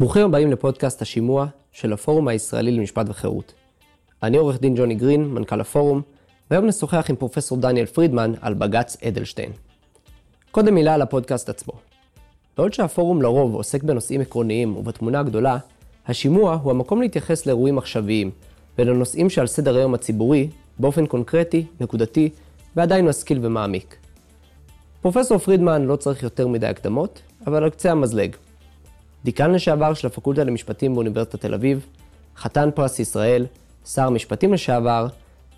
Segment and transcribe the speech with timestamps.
[0.00, 3.52] ברוכים הבאים לפודקאסט השימוע של הפורום הישראלי למשפט וחירות.
[4.22, 6.02] אני עורך דין ג'וני גרין, מנכ"ל הפורום,
[6.50, 9.52] והיום נשוחח עם פרופסור דניאל פרידמן על בג"ץ אדלשטיין.
[10.50, 11.72] קודם מילה על הפודקאסט עצמו.
[12.56, 15.58] בעוד שהפורום לרוב עוסק בנושאים עקרוניים ובתמונה הגדולה,
[16.06, 18.30] השימוע הוא המקום להתייחס לאירועים עכשוויים
[18.78, 20.48] ולנושאים שעל סדר היום הציבורי
[20.78, 22.30] באופן קונקרטי, נקודתי
[22.76, 23.96] ועדיין משכיל ומעמיק.
[25.02, 28.36] פרופסור פרידמן לא צריך יותר מדי הקדמות, אבל על קצה המזלג.
[29.24, 31.86] דיקן לשעבר של הפקולטה למשפטים באוניברסיטת תל אביב,
[32.36, 33.46] חתן פרס ישראל,
[33.86, 35.06] שר המשפטים לשעבר,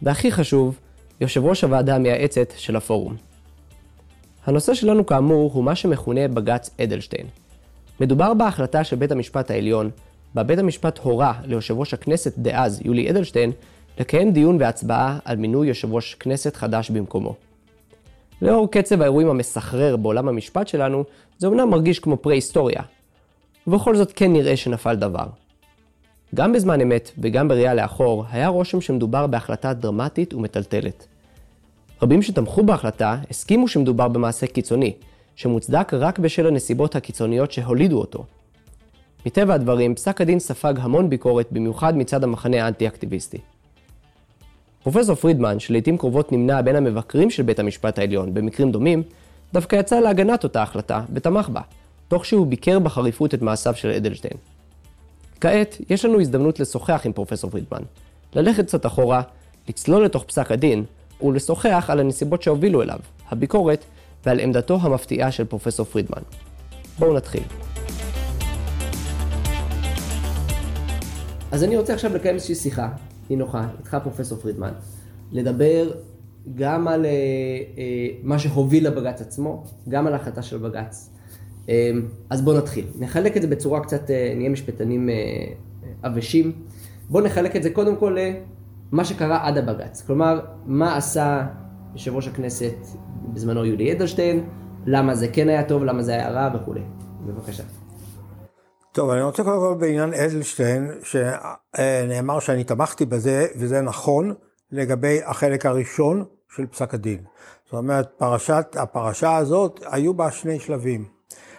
[0.03, 0.79] והכי חשוב,
[1.21, 3.17] יושב ראש הוועדה המייעצת של הפורום.
[4.47, 7.27] הנושא שלנו כאמור הוא מה שמכונה בג"ץ אדלשטיין.
[8.01, 9.91] מדובר בהחלטה של בית המשפט העליון,
[10.35, 13.53] בה בית המשפט הורה ליושב ראש הכנסת דאז, יולי אדלשטיין,
[13.99, 17.35] לקיים דיון והצבעה על מינוי יושב ראש כנסת חדש במקומו.
[18.43, 21.05] לאור קצב האירועים המסחרר בעולם המשפט שלנו,
[21.39, 22.83] זה אומנם מרגיש כמו פרה-היסטוריה.
[23.67, 25.27] ובכל זאת כן נראה שנפל דבר.
[26.35, 31.07] גם בזמן אמת וגם בראייה לאחור, היה רושם שמדובר בהחלטה דרמטית ומטלטלת.
[32.03, 34.93] רבים שתמכו בהחלטה הסכימו שמדובר במעשה קיצוני,
[35.37, 38.25] שמוצדק רק בשל הנסיבות הקיצוניות שהולידו אותו.
[39.27, 43.39] מטבע הדברים, פסק הדין ספג המון ביקורת, במיוחד מצד המחנה האנטי-אקטיביסטי.
[44.83, 49.03] פרופסור פרידמן, שלעיתים קרובות נמנה בין המבקרים של בית המשפט העליון במקרים דומים,
[49.53, 51.61] דווקא יצא להגנת אותה החלטה ותמך בה,
[52.13, 54.37] תוך שהוא ביקר בחריפות את מעשיו של אדלשטיין.
[55.41, 57.83] כעת, יש לנו הזדמנות לשוחח עם פרופסור פרידמן,
[58.35, 59.23] ללכת קצת אחורה,
[59.69, 60.85] לצלול לתוך פסק הדין,
[61.23, 62.99] ולשוחח על הנסיבות שהובילו אליו,
[63.31, 63.85] הביקורת,
[64.27, 66.23] ועל עמדתו המפתיעה של פרופסור פרידמן.
[66.99, 67.43] בואו נתחיל.
[71.53, 72.89] אז אני רוצה עכשיו לקיים איזושהי שיחה
[73.31, 74.73] נינוחה, איתך פרופסור פרידמן,
[75.33, 75.91] לדבר
[76.55, 77.79] גם על uh, uh,
[78.23, 81.12] מה שהוביל לבג"ץ עצמו, גם על ההחלטה של בג"ץ.
[81.67, 81.69] Uh,
[82.31, 82.87] אז בואו נתחיל.
[82.99, 85.09] נחלק את זה בצורה קצת, uh, נהיה משפטנים
[86.03, 86.53] עבשים.
[86.53, 88.17] Uh, בואו נחלק את זה קודם כל
[88.93, 90.03] למה שקרה עד הבג"ץ.
[90.07, 91.47] כלומר, מה עשה
[91.95, 92.75] יושב ראש הכנסת
[93.33, 94.45] בזמנו יולי אדלשטיין,
[94.87, 96.81] למה זה כן היה טוב, למה זה היה רע וכולי.
[97.27, 97.63] בבקשה.
[98.93, 104.35] טוב, אני רוצה קודם כל בעניין אדלשטיין, שנאמר שאני תמכתי בזה, וזה נכון
[104.73, 106.25] לגבי החלק הראשון
[106.57, 107.19] של פסק הדין.
[107.65, 111.05] זאת אומרת, פרשת, הפרשה הזאת, היו בה שני שלבים.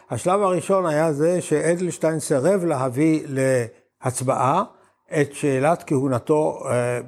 [0.10, 4.64] השלב הראשון היה זה שאדלשטיין סירב להביא להצבעה
[5.22, 7.00] את שאלת כהונתו אה,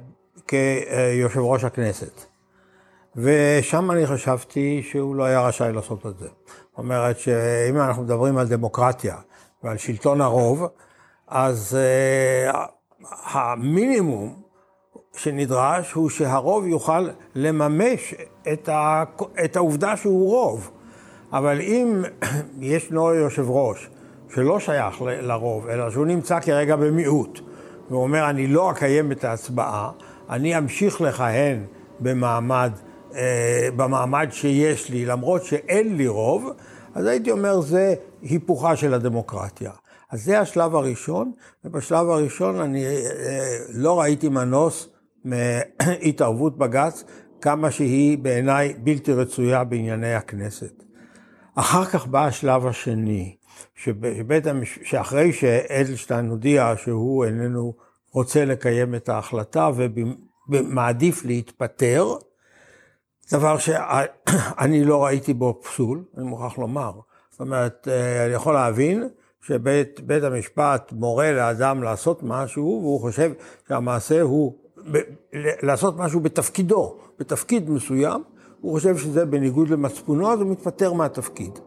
[0.48, 2.24] כיושב ראש הכנסת.
[3.16, 6.28] ושם אני חשבתי שהוא לא היה רשאי לעשות את זה.
[6.28, 9.16] זאת אומרת שאם אנחנו מדברים על דמוקרטיה,
[9.62, 10.66] ועל שלטון הרוב,
[11.28, 11.78] אז
[12.52, 12.56] uh,
[13.32, 14.42] המינימום
[15.16, 18.14] שנדרש הוא שהרוב יוכל לממש
[18.52, 19.04] את, ה,
[19.44, 20.70] את העובדה שהוא רוב.
[21.32, 22.04] אבל אם
[22.60, 23.90] ישנו יושב ראש
[24.34, 27.40] שלא שייך לרוב, אלא שהוא נמצא כרגע במיעוט,
[27.90, 29.90] והוא אומר, אני לא אקיים את ההצבעה,
[30.30, 31.64] אני אמשיך לכהן
[32.00, 32.72] במעמד,
[33.14, 36.50] אה, במעמד שיש לי, למרות שאין לי רוב,
[36.94, 39.70] אז הייתי אומר, זה היפוכה של הדמוקרטיה.
[40.10, 41.32] אז זה השלב הראשון,
[41.64, 42.92] ובשלב הראשון אני אה,
[43.74, 44.88] לא ראיתי מנוס
[45.24, 47.04] מהתערבות בג"ץ,
[47.40, 50.85] כמה שהיא בעיניי בלתי רצויה בענייני הכנסת.
[51.58, 53.36] אחר כך בא השלב השני,
[53.74, 54.78] שבית המש...
[54.82, 57.74] שאחרי שאדלשטיין הודיע שהוא איננו
[58.12, 59.70] רוצה לקיים את ההחלטה
[60.48, 62.14] ומעדיף להתפטר,
[63.32, 66.92] דבר שאני לא ראיתי בו פסול, אני מוכרח לומר.
[67.30, 69.08] זאת אומרת, אה, אני יכול להבין
[69.40, 73.32] שבית המשפט מורה לאדם לעשות משהו, והוא חושב
[73.68, 74.58] שהמעשה הוא
[74.92, 74.98] ב,
[75.62, 78.22] לעשות משהו בתפקידו, בתפקיד מסוים,
[78.60, 81.58] הוא חושב שזה בניגוד למצפונו, אז הוא מתפטר מהתפקיד.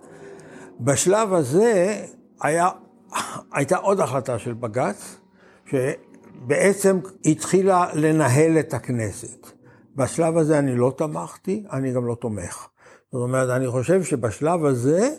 [0.79, 2.03] בשלב הזה
[2.41, 2.69] היה,
[3.53, 5.17] הייתה עוד החלטה של בג"ץ,
[5.65, 9.47] שבעצם התחילה לנהל את הכנסת.
[9.95, 12.67] בשלב הזה אני לא תמכתי, אני גם לא תומך.
[13.11, 15.09] זאת אומרת, אני חושב שבשלב הזה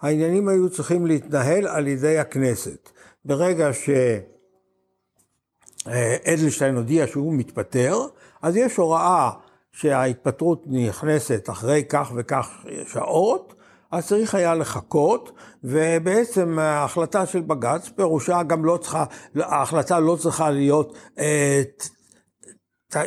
[0.00, 2.90] העניינים היו צריכים להתנהל על ידי הכנסת.
[3.24, 3.70] ברגע
[5.86, 7.98] שאדלשטיין הודיע שהוא מתפטר,
[8.42, 9.30] אז יש הוראה
[9.74, 13.54] שההתפטרות נכנסת אחרי כך וכך שעות,
[13.90, 15.32] אז צריך היה לחכות,
[15.64, 19.04] ובעצם ההחלטה של בג"ץ, פירושה גם לא צריכה,
[19.36, 21.62] ההחלטה לא צריכה להיות אה,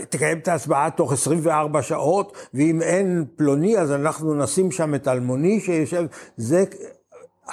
[0.10, 5.60] תקיים את ההצבעה תוך 24 שעות, ואם אין פלוני אז אנחנו נשים שם את אלמוני
[5.60, 6.06] שיושב,
[6.38, 6.64] זה,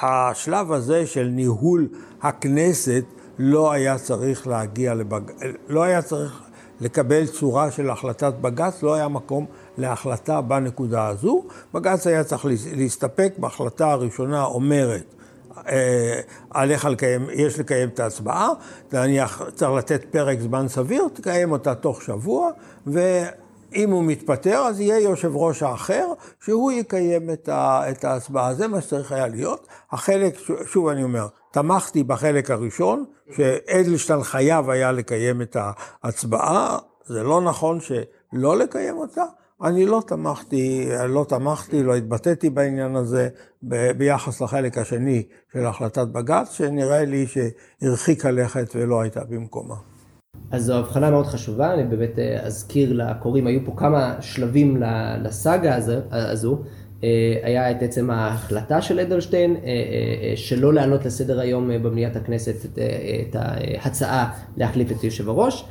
[0.02, 1.88] השלב הזה של ניהול
[2.22, 3.04] הכנסת
[3.38, 5.20] לא היה צריך להגיע לבג...
[5.68, 6.43] לא היה צריך
[6.80, 9.46] לקבל צורה של החלטת בג"ץ, לא היה מקום
[9.78, 11.44] להחלטה בנקודה הזו.
[11.74, 15.14] בג"ץ היה צריך להסתפק בהחלטה הראשונה אומרת,
[15.68, 18.48] אה, עליך לקיים, יש לקיים את ההצבעה,
[18.92, 22.50] נניח צריך לתת פרק זמן סביר, תקיים אותה תוך שבוע,
[22.86, 26.06] ואם הוא מתפטר, אז יהיה יושב ראש האחר,
[26.40, 28.54] שהוא יקיים את, ההצבעה.
[28.54, 29.66] זה מה שצריך היה להיות.
[29.92, 33.04] החלק, שוב אני אומר, תמכתי בחלק הראשון,
[33.36, 39.22] שאדלשטיין חייב היה לקיים את ההצבעה, זה לא נכון שלא לקיים אותה.
[39.64, 43.28] אני לא תמכתי, לא תמכתי, לא התבטאתי בעניין הזה
[43.62, 45.22] ב- ביחס לחלק השני
[45.52, 49.76] של החלטת בג"ץ, שנראה לי שהרחיקה לכת ולא הייתה במקומה.
[50.50, 54.82] אז זו הבחנה מאוד חשובה, אני באמת אה, אזכיר לקוראים, היו פה כמה שלבים
[55.22, 55.76] לסאגה
[56.10, 56.62] הזו.
[57.04, 57.08] אה,
[57.42, 62.78] היה את עצם ההחלטה של אדלשטיין אה, שלא להעלות לסדר היום במליאת הכנסת
[63.28, 65.64] את ההצעה להחליף את יושב הראש.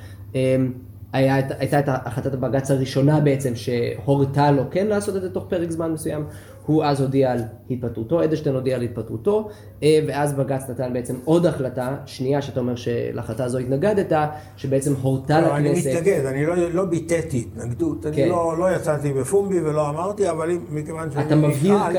[1.13, 5.71] היה, הייתה את החלטת הבג"ץ הראשונה בעצם שהורתה לו כן לעשות את זה תוך פרק
[5.71, 6.25] זמן מסוים.
[6.65, 7.39] הוא אז הודיע על
[7.69, 9.49] התפטרותו, אדלשטיין הודיע על התפטרותו,
[9.83, 14.11] אה, ואז בג"ץ נתן בעצם עוד החלטה, שנייה שאתה אומר שלהחלטה הזו התנגדת,
[14.57, 15.87] שבעצם הורתה לא, לכנסת...
[15.87, 18.21] אני מתנגד, אני לא, לא ביטאתי התנגדות, כן.
[18.21, 21.93] אני לא, לא יצאתי בפומבי ולא אמרתי, אבל מכיוון שאני אתה מבהיר כעת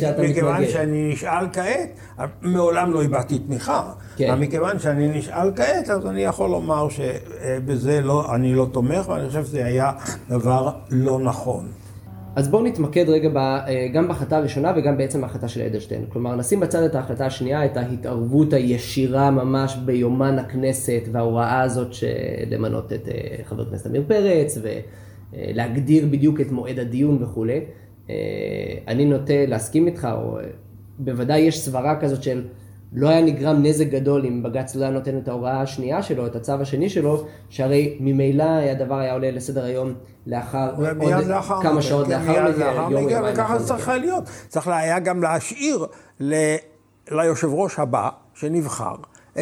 [0.00, 0.30] שאתה מתנגד.
[0.30, 1.90] מכיוון שאני נשאל כעת,
[2.42, 4.30] מעולם לא הבעתי תמיכה, כן.
[4.30, 9.28] אבל מכיוון שאני נשאל כעת, אז אני יכול לומר שבזה לא, אני לא תומך, ואני
[9.28, 9.92] חושב שזה היה
[10.28, 11.68] דבר לא נכון.
[12.38, 16.04] אז בואו נתמקד רגע אה, גם בהחלטה הראשונה וגם בעצם בהחלטה של אדלשטיין.
[16.08, 21.90] כלומר, נשים בצד את ההחלטה השנייה, את ההתערבות הישירה ממש ביומן הכנסת וההוראה הזאת
[22.50, 27.60] למנות את אה, חבר הכנסת עמיר פרץ ולהגדיר בדיוק את מועד הדיון וכולי.
[28.10, 28.14] אה,
[28.88, 30.38] אני נוטה להסכים איתך, או
[30.98, 32.44] בוודאי יש סברה כזאת של
[32.92, 36.36] לא היה נגרם נזק גדול אם בג"ץ לא היה נותן את ההוראה השנייה שלו, את
[36.36, 39.94] הצו השני שלו, שהרי ממילא הדבר היה עולה לסדר היום
[40.26, 40.70] לאחר,
[41.00, 44.24] עוד לאחר כמה שעות כן, לאחר מכן, יום יומיים וככה זה צריך להיות.
[44.48, 45.86] צריך היה גם להשאיר
[46.20, 46.34] ל...
[47.10, 48.94] ליושב ראש הבא שנבחר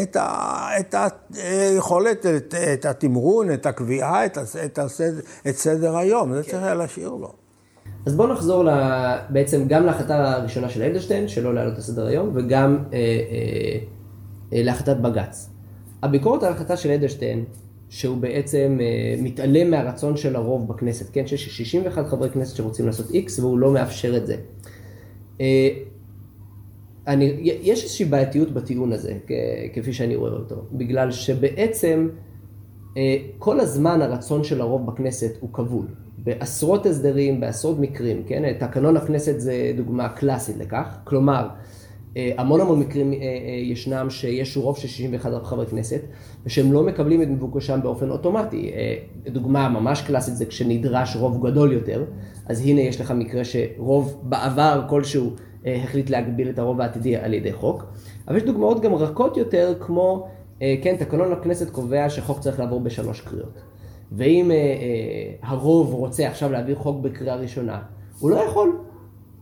[0.02, 0.94] את, ה, את
[1.34, 6.50] היכולת, את, את התמרון, את הקביעה, את, את, הסדר, את סדר היום, זה כן.
[6.50, 7.45] צריך היה להשאיר לו.
[8.06, 12.78] אז בואו נחזור לה, בעצם גם להחלטה הראשונה של אדלשטיין, שלא להעלות לסדר היום, וגם
[12.92, 13.78] אה, אה,
[14.52, 15.50] אה, להחלטת בג"ץ.
[16.02, 17.44] הביקורת על ההחלטה של אדלשטיין,
[17.88, 21.26] שהוא בעצם אה, מתעלם מהרצון של הרוב בכנסת, כן?
[21.26, 24.36] שיש 61 חברי כנסת שרוצים לעשות X והוא לא מאפשר את זה.
[25.40, 25.68] אה,
[27.06, 29.12] אני, יש איזושהי בעייתיות בטיעון הזה,
[29.74, 32.08] כפי שאני רואה אותו, בגלל שבעצם
[33.38, 35.86] כל הזמן הרצון של הרוב בכנסת הוא כבול.
[36.18, 38.52] בעשרות הסדרים, בעשרות מקרים, כן?
[38.58, 41.48] תקנון הכנסת זה דוגמה קלאסית לכך, כלומר,
[42.16, 43.18] אה, המון המון מקרים אה,
[43.62, 46.00] ישנם שיש רוב של 61 חברי כנסת
[46.46, 48.70] ושהם לא מקבלים את מבוקשם באופן אוטומטי.
[49.26, 52.04] דוגמה ממש קלאסית זה כשנדרש רוב גדול יותר,
[52.46, 55.30] אז הנה יש לך מקרה שרוב בעבר כלשהו
[55.66, 57.84] החליט להגביל את הרוב העתידי על ידי חוק,
[58.28, 62.80] אבל יש דוגמאות גם רכות יותר כמו אה, כן, תקנון הכנסת קובע שחוק צריך לעבור
[62.80, 63.62] בשלוש קריאות.
[64.12, 67.80] ואם אה, אה, הרוב רוצה עכשיו להעביר חוק בקריאה ראשונה,
[68.18, 68.78] הוא לא יכול.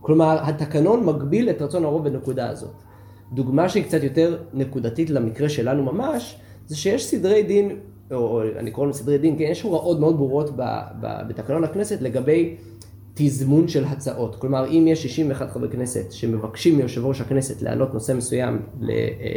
[0.01, 2.75] כלומר, התקנון מגביל את רצון הרוב בנקודה הזאת.
[3.33, 7.79] דוגמה שהיא קצת יותר נקודתית למקרה שלנו ממש, זה שיש סדרי דין,
[8.11, 10.61] או, או אני קורא להם סדרי דין, כן, יש הוראות מאוד ברורות ב,
[11.01, 12.55] ב, בתקנון הכנסת לגבי
[13.13, 14.35] תזמון של הצעות.
[14.35, 18.61] כלומר, אם יש 61 חברי כנסת שמבקשים מיושב ראש הכנסת להעלות נושא מסוים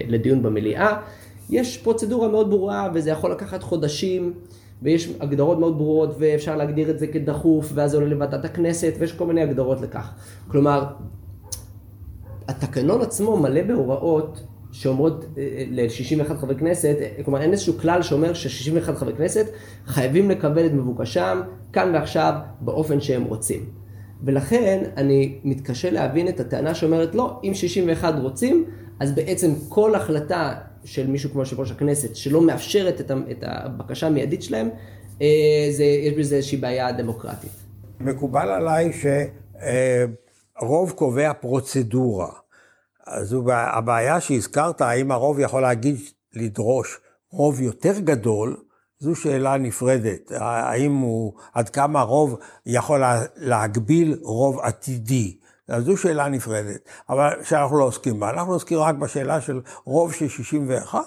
[0.09, 1.01] לדיון במליאה,
[1.51, 4.33] יש פרוצדורה מאוד ברורה וזה יכול לקחת חודשים
[4.83, 9.13] ויש הגדרות מאוד ברורות ואפשר להגדיר את זה כדחוף ואז זה עולה לוועדת הכנסת ויש
[9.13, 10.13] כל מיני הגדרות לכך.
[10.49, 10.85] כלומר,
[12.49, 14.41] התקנון עצמו מלא בהוראות
[14.73, 19.47] שאומרות אה, אה, ל-61 חברי כנסת, אה, כלומר אין איזשהו כלל שאומר ש-61 חברי כנסת
[19.87, 21.41] חייבים לקבל את מבוקשם
[21.73, 23.65] כאן ועכשיו באופן שהם רוצים.
[24.23, 28.65] ולכן אני מתקשה להבין את הטענה שאומרת לא, אם 61 רוצים,
[29.01, 34.07] אז בעצם כל החלטה של מישהו כמו יושב ראש הכנסת, שלא מאפשרת את, את הבקשה
[34.07, 34.71] המיידית שלהם,
[35.23, 37.51] אה, זה, יש בזה איזושהי בעיה דמוקרטית.
[38.01, 38.93] מקובל עליי
[40.61, 42.31] שרוב קובע פרוצדורה.
[43.07, 45.97] אז הבעיה שהזכרת, האם הרוב יכול להגיד,
[46.35, 46.99] לדרוש
[47.31, 48.57] רוב יותר גדול,
[48.99, 50.33] זו שאלה נפרדת.
[50.41, 53.03] האם הוא, עד כמה רוב יכול
[53.37, 55.38] להגביל רוב עתידי.
[55.69, 58.31] אז זו שאלה נפרדת, אבל שאנחנו לא עוסקים בה.
[58.31, 60.99] אנחנו עוסקים רק בשאלה של רוב של 61,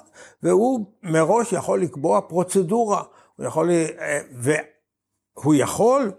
[0.43, 3.03] והוא מראש יכול לקבוע פרוצדורה.
[3.35, 6.11] הוא יכול, אה, והוא יכול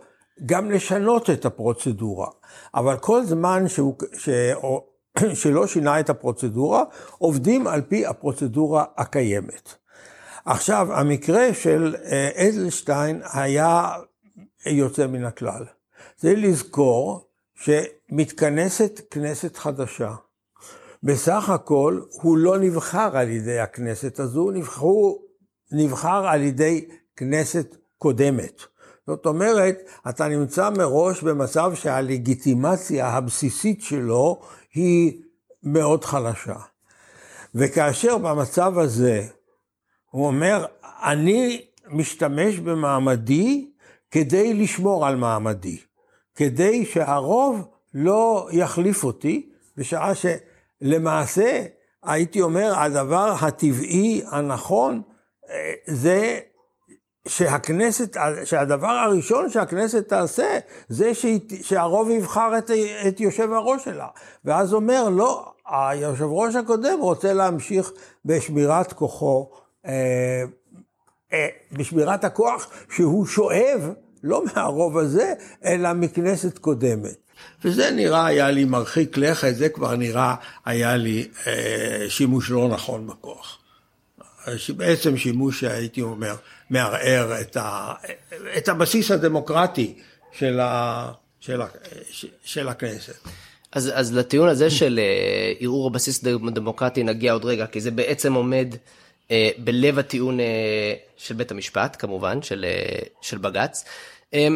[0.46, 2.28] גם לשנות את הפרוצדורה.
[2.74, 4.28] אבל כל זמן שהוא, ש,
[5.42, 6.84] שלא שינה את הפרוצדורה,
[7.18, 9.74] עובדים על פי הפרוצדורה הקיימת.
[10.44, 13.90] עכשיו, המקרה של אה, אדלשטיין היה
[14.66, 15.64] יוצא מן הכלל.
[16.18, 17.31] זה לזכור
[17.62, 20.14] שמתכנסת כנסת חדשה,
[21.02, 25.22] בסך הכל הוא לא נבחר על ידי הכנסת הזו, נבחרו,
[25.72, 28.62] נבחר על ידי כנסת קודמת.
[29.06, 29.78] זאת אומרת,
[30.08, 34.40] אתה נמצא מראש במצב שהלגיטימציה הבסיסית שלו
[34.74, 35.22] היא
[35.62, 36.56] מאוד חלשה.
[37.54, 39.26] וכאשר במצב הזה
[40.10, 43.70] הוא אומר, אני משתמש במעמדי
[44.10, 45.78] כדי לשמור על מעמדי,
[46.36, 51.64] כדי שהרוב לא יחליף אותי, בשעה שלמעשה,
[52.02, 55.02] הייתי אומר, הדבר הטבעי, הנכון,
[55.50, 56.38] אה, זה
[57.28, 60.58] שהכנסת, שהדבר הראשון שהכנסת תעשה,
[60.88, 61.12] זה
[61.62, 62.70] שהרוב יבחר את,
[63.08, 64.08] את יושב הראש שלה.
[64.44, 67.92] ואז אומר, לא, היושב ראש הקודם רוצה להמשיך
[68.24, 69.50] בשמירת כוחו,
[69.86, 70.44] אה,
[71.32, 75.32] אה, בשמירת הכוח שהוא שואב, לא מהרוב הזה,
[75.64, 77.16] אלא מכנסת קודמת.
[77.64, 83.06] וזה נראה היה לי מרחיק לכת, זה כבר נראה היה לי אה, שימוש לא נכון
[83.06, 83.58] בכוח.
[84.76, 86.34] בעצם שימוש שהייתי אומר
[86.70, 87.92] מערער את, ה,
[88.56, 89.94] את הבסיס הדמוקרטי
[90.32, 91.66] של, ה, של, ה,
[92.44, 93.14] של הכנסת.
[93.72, 98.32] אז, אז לטיעון הזה של אה, ערעור הבסיס הדמוקרטי נגיע עוד רגע, כי זה בעצם
[98.32, 98.74] עומד
[99.30, 103.84] אה, בלב הטיעון אה, של בית המשפט, כמובן, של, אה, של בג"ץ.
[104.34, 104.48] אה,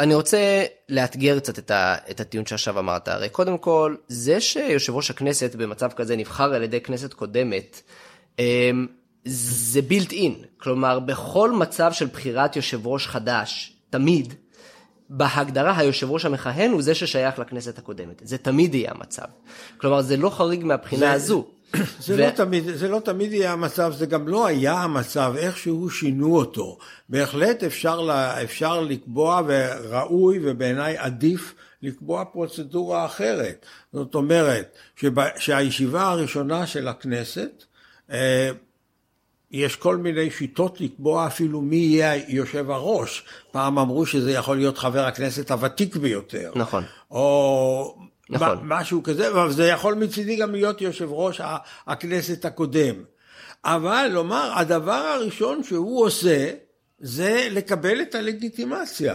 [0.00, 3.08] אני רוצה לאתגר קצת את, ה, את הטיעון שעכשיו אמרת.
[3.08, 7.82] הרי קודם כל, זה שיושב ראש הכנסת במצב כזה נבחר על ידי כנסת קודמת,
[8.38, 8.70] אה,
[9.24, 10.34] זה בילט אין.
[10.56, 14.34] כלומר, בכל מצב של בחירת יושב ראש חדש, תמיד,
[15.10, 18.22] בהגדרה היושב ראש המכהן הוא זה ששייך לכנסת הקודמת.
[18.24, 19.26] זה תמיד יהיה המצב.
[19.76, 21.46] כלומר, זה לא חריג מהבחינה זה, הזו.
[21.98, 22.18] זה, ו...
[22.18, 26.78] לא תמיד, זה לא תמיד יהיה המצב, זה גם לא היה המצב, איכשהו שינו אותו.
[27.08, 33.66] בהחלט אפשר, לה, אפשר לקבוע, וראוי ובעיניי עדיף לקבוע פרוצדורה אחרת.
[33.92, 37.64] זאת אומרת, שבה, שהישיבה הראשונה של הכנסת,
[38.10, 38.50] אה,
[39.50, 43.24] יש כל מיני שיטות לקבוע אפילו מי יהיה יושב הראש.
[43.52, 46.52] פעם אמרו שזה יכול להיות חבר הכנסת הוותיק ביותר.
[46.56, 46.84] נכון.
[47.10, 47.96] או
[48.30, 48.58] נכון.
[48.62, 51.40] משהו כזה, אבל זה יכול מצידי גם להיות יושב ראש
[51.86, 52.94] הכנסת הקודם.
[53.64, 56.50] אבל לומר, הדבר הראשון שהוא עושה,
[56.98, 59.14] זה לקבל את הלגיטימציה.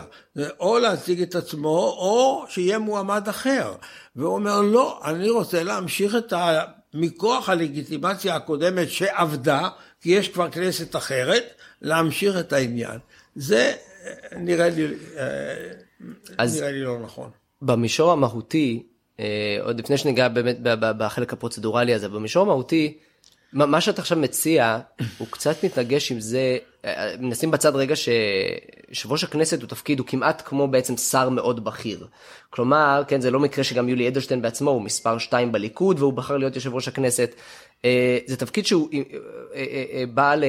[0.59, 3.73] או להציג את עצמו, או שיהיה מועמד אחר.
[4.15, 6.61] והוא אומר, לא, אני רוצה להמשיך את ה...
[6.93, 9.69] מכוח הלגיטימציה הקודמת שעבדה,
[10.01, 11.43] כי יש כבר כנסת אחרת,
[11.81, 12.99] להמשיך את העניין.
[13.35, 13.73] זה
[14.37, 14.87] נראה לי,
[16.37, 17.29] אז נראה לי לא נכון.
[17.61, 18.88] במישור המהותי, אה,
[19.61, 22.97] עוד לפני שניגע באמת בחלק הפרוצדורלי הזה, במישור המהותי,
[23.53, 24.79] מה שאתה עכשיו מציע,
[25.18, 30.08] הוא קצת מתנגש עם זה, אה, נשים בצד רגע שיושב ראש הכנסת הוא תפקיד, הוא
[30.08, 32.08] כמעט כמו בעצם שר מאוד בכיר.
[32.50, 36.38] כלומר, כן, זה לא מקרה שגם יולי אדלשטיין בעצמו הוא מספר 2 בליכוד והוא בחר
[36.38, 37.36] להיות יושב ראש הכנסת.
[37.86, 38.89] אה, זה תפקיד שהוא
[40.13, 40.44] בעל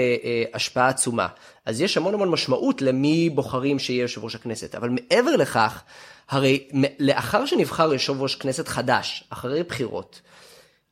[0.55, 1.27] השפעה עצומה.
[1.67, 4.75] אז יש המון המון משמעות למי בוחרים שיהיה יושב ראש הכנסת.
[4.75, 5.83] אבל מעבר לכך,
[6.29, 10.21] הרי לאחר שנבחר יושב ראש כנסת חדש, אחרי בחירות,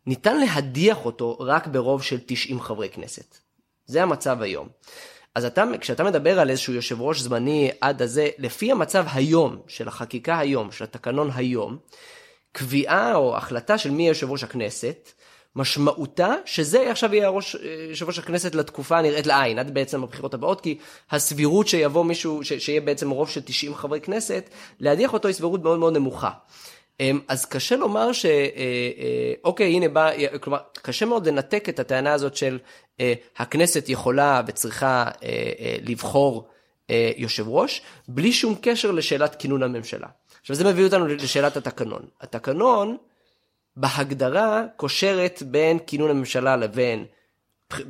[0.08, 3.36] ניתן להדיח אותו רק ברוב של 90 חברי כנסת.
[3.86, 4.68] זה המצב היום.
[5.34, 9.88] אז אתה, כשאתה מדבר על איזשהו יושב ראש זמני עד הזה, לפי המצב היום, של
[9.88, 11.78] החקיקה היום, של התקנון היום,
[12.52, 15.12] קביעה או החלטה של מי יושב ראש הכנסת,
[15.56, 17.56] משמעותה שזה עכשיו יהיה ראש,
[17.90, 20.78] יושב ראש הכנסת לתקופה הנראית לעין, עד בעצם הבחירות הבאות, כי
[21.10, 24.50] הסבירות שיבוא מישהו, ש, שיהיה בעצם רוב של 90 חברי כנסת,
[24.80, 26.30] להדיח אותו היא סבירות מאוד מאוד נמוכה.
[27.00, 28.24] אמ, אז קשה לומר ש...
[28.26, 28.30] אה,
[29.60, 32.58] אה, הנה בא, כלומר, קשה מאוד לנתק את הטענה הזאת של
[33.00, 35.10] אה, הכנסת יכולה וצריכה
[35.82, 36.48] לבחור
[37.16, 40.06] יושב ראש, בלי שום קשר לשאלת כינון הממשלה.
[40.40, 42.02] עכשיו זה מביא אותנו לשאלת התקנון.
[42.20, 42.96] התקנון,
[43.76, 47.04] בהגדרה, קושרת בין כינון הממשלה לבין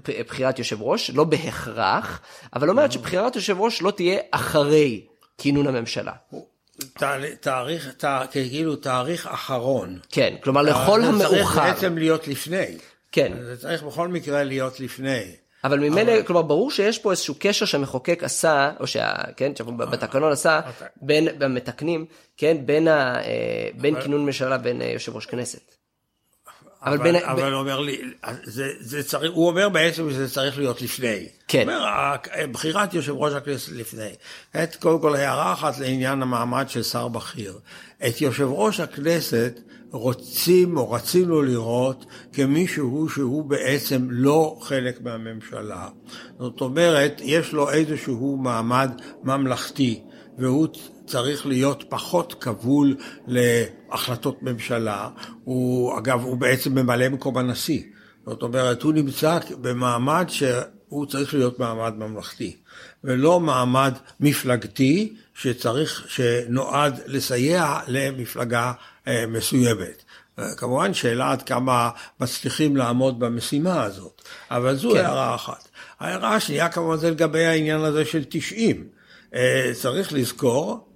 [0.05, 2.21] בחירת יושב ראש, לא בהכרח,
[2.55, 5.07] אבל אומרת שבחירת יושב ראש לא תהיה אחרי
[5.39, 6.13] כינון הממשלה.
[7.41, 7.91] תאריך,
[8.31, 9.99] כאילו תאריך אחרון.
[10.11, 11.29] כן, כלומר לכל המאוחר.
[11.29, 12.79] זה צריך בעצם להיות לפני.
[13.13, 13.33] כן.
[13.45, 15.23] זה צריך בכל מקרה להיות לפני.
[15.65, 16.23] אבל ממילא, אבל...
[16.23, 19.13] כלומר, ברור שיש פה איזשהו קשר שהמחוקק עשה, או שה...
[19.37, 19.53] כן,
[19.91, 20.61] בתקנון עשה,
[20.97, 24.05] בין, במתקנים, כן, בין, ה, אה, בין אבל...
[24.05, 25.78] כינון ממשלה לבין אה, יושב ראש כנסת.
[26.83, 27.53] אבל, אבל, בין, אבל בין...
[27.53, 28.01] אומר לי,
[28.45, 31.29] זה, זה צריך, הוא אומר בעצם שזה צריך להיות לפני.
[31.49, 31.69] כן.
[31.69, 32.17] הוא אומר,
[32.53, 34.11] בחירת יושב ראש הכנסת לפני.
[34.65, 37.59] את קודם כל הערה אחת לעניין המעמד של שר בכיר.
[38.07, 45.89] את יושב ראש הכנסת רוצים או רצינו לראות כמישהו שהוא בעצם לא חלק מהממשלה.
[46.39, 48.91] זאת אומרת, יש לו איזשהו מעמד
[49.23, 50.03] ממלכתי.
[50.39, 50.69] והוא
[51.07, 55.09] צריך להיות פחות כבול להחלטות ממשלה.
[55.45, 57.83] הוא, אגב, הוא בעצם ממלא מקום הנשיא.
[58.27, 62.57] זאת אומרת, הוא נמצא במעמד שהוא צריך להיות מעמד ממלכתי,
[63.05, 68.73] ולא מעמד מפלגתי שצריך, שנועד לסייע למפלגה
[69.09, 70.05] אה, מסוימת.
[70.57, 71.91] כמובן שאלה עד כמה
[72.21, 74.97] מצליחים לעמוד במשימה הזאת, אבל זו כן.
[74.97, 75.69] הערה אחת.
[76.01, 78.89] ההערה השנייה כמובן זה לגבי העניין הזה של 90.
[79.35, 80.89] אה, צריך לזכור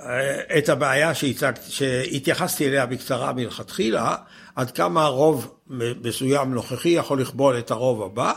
[0.00, 4.16] אה, את הבעיה שהצג, שהתייחסתי אליה בקצרה מלכתחילה,
[4.56, 5.54] עד כמה רוב
[6.04, 8.32] מסוים נוכחי יכול לכבול את הרוב הבא,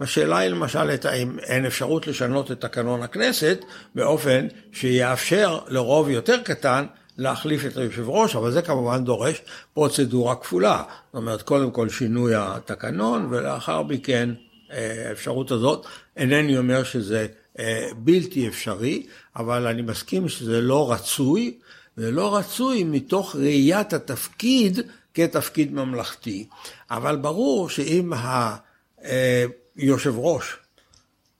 [0.00, 3.64] והשאלה היא למשל האם אין אפשרות לשנות את תקנון הכנסת
[3.94, 6.86] באופן שיאפשר לרוב יותר קטן
[7.18, 9.42] להחליף את היושב ראש, אבל זה כמובן דורש
[9.74, 10.82] פרוצדורה כפולה.
[11.06, 14.30] זאת אומרת, קודם כל שינוי התקנון, ולאחר מכן
[14.72, 15.86] אה, האפשרות הזאת.
[16.16, 17.26] אינני אומר שזה
[17.96, 21.58] בלתי אפשרי, אבל אני מסכים שזה לא רצוי,
[21.96, 24.78] ולא רצוי מתוך ראיית התפקיד
[25.14, 26.48] כתפקיד ממלכתי.
[26.90, 28.12] אבל ברור שאם
[29.76, 30.56] היושב ראש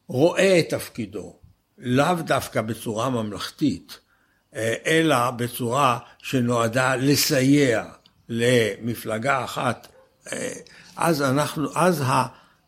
[0.06, 1.36] רואה את תפקידו,
[1.78, 3.98] לאו דווקא בצורה ממלכתית,
[4.54, 7.84] אה, אלא בצורה שנועדה לסייע
[8.28, 9.88] למפלגה אחת,
[10.32, 10.52] אה,
[10.96, 12.04] אז אנחנו, אז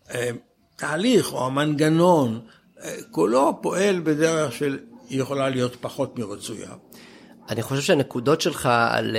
[0.08, 2.61] התהליך או המנגנון אה,
[3.10, 4.78] כולו פועל בדרך של
[5.10, 6.70] יכולה להיות פחות מרצויה.
[7.48, 9.16] אני חושב שהנקודות שלך על,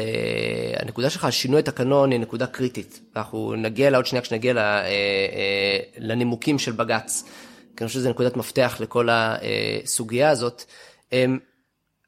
[0.79, 3.01] הנקודה שלך על שינוי התקנון היא נקודה קריטית.
[3.15, 4.81] אנחנו נגיע אליה עוד שנייה כשנגיע
[5.97, 7.23] לנימוקים של בג"ץ.
[7.77, 10.63] כי אני חושב שזו נקודת מפתח לכל הסוגיה הזאת.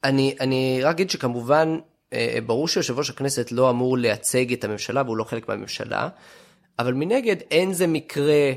[0.04, 1.78] אני, אני רק אגיד שכמובן,
[2.14, 6.10] אה, ברור שיושב ראש הכנסת לא אמור לייצג את הממשלה והוא לא חלק מהממשלה,
[6.80, 8.52] אבל מנגד אין זה מקרה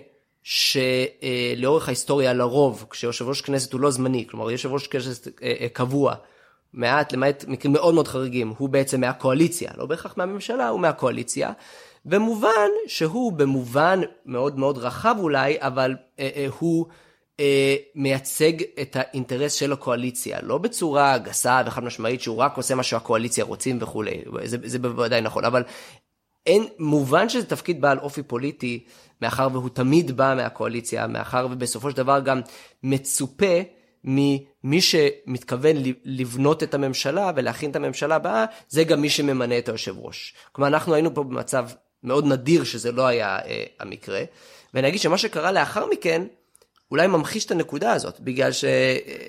[0.48, 5.68] שלאורך ההיסטוריה לרוב, כשיושב ראש כנסת הוא לא זמני, כלומר יושב ראש כנסת אה, אה,
[5.68, 6.14] קבוע,
[6.72, 11.52] מעט למעט מקרים מאוד מאוד חריגים, הוא בעצם מהקואליציה, לא בהכרח מהממשלה, הוא מהקואליציה.
[12.04, 16.86] במובן שהוא במובן מאוד מאוד רחב אולי, אבל אה, אה, הוא
[17.40, 22.82] אה, מייצג את האינטרס של הקואליציה, לא בצורה גסה וחד משמעית שהוא רק עושה מה
[22.82, 25.62] שהקואליציה רוצים וכולי, זה, זה בוודאי נכון, אבל
[26.48, 28.84] אין, מובן שזה תפקיד בעל אופי פוליטי,
[29.22, 32.40] מאחר והוא תמיד בא מהקואליציה, מאחר ובסופו של דבר גם
[32.82, 33.60] מצופה
[34.04, 39.94] ממי שמתכוון לבנות את הממשלה ולהכין את הממשלה הבאה, זה גם מי שממנה את היושב
[39.98, 40.34] ראש.
[40.52, 41.68] כלומר, אנחנו היינו פה במצב
[42.02, 44.22] מאוד נדיר שזה לא היה אה, המקרה,
[44.74, 46.22] ואני אגיד שמה שקרה לאחר מכן,
[46.90, 48.64] אולי ממחיש את הנקודה הזאת, בגלל ש...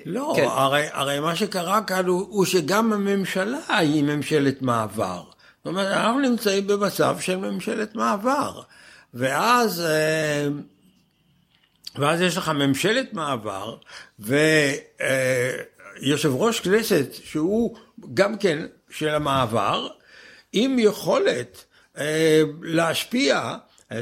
[0.04, 0.46] לא, כן.
[0.50, 5.22] הרי, הרי מה שקרה כאן הוא, הוא שגם הממשלה היא ממשלת מעבר.
[5.64, 8.60] זאת אומרת, אנחנו נמצאים במצב של ממשלת מעבר.
[9.14, 10.48] ואז, אה,
[11.98, 13.76] ואז יש לך ממשלת מעבר,
[14.18, 14.34] ויושב
[16.34, 17.76] ראש כנסת שהוא
[18.14, 19.88] גם כן של המעבר,
[20.52, 21.64] עם יכולת
[21.98, 23.56] אה, להשפיע,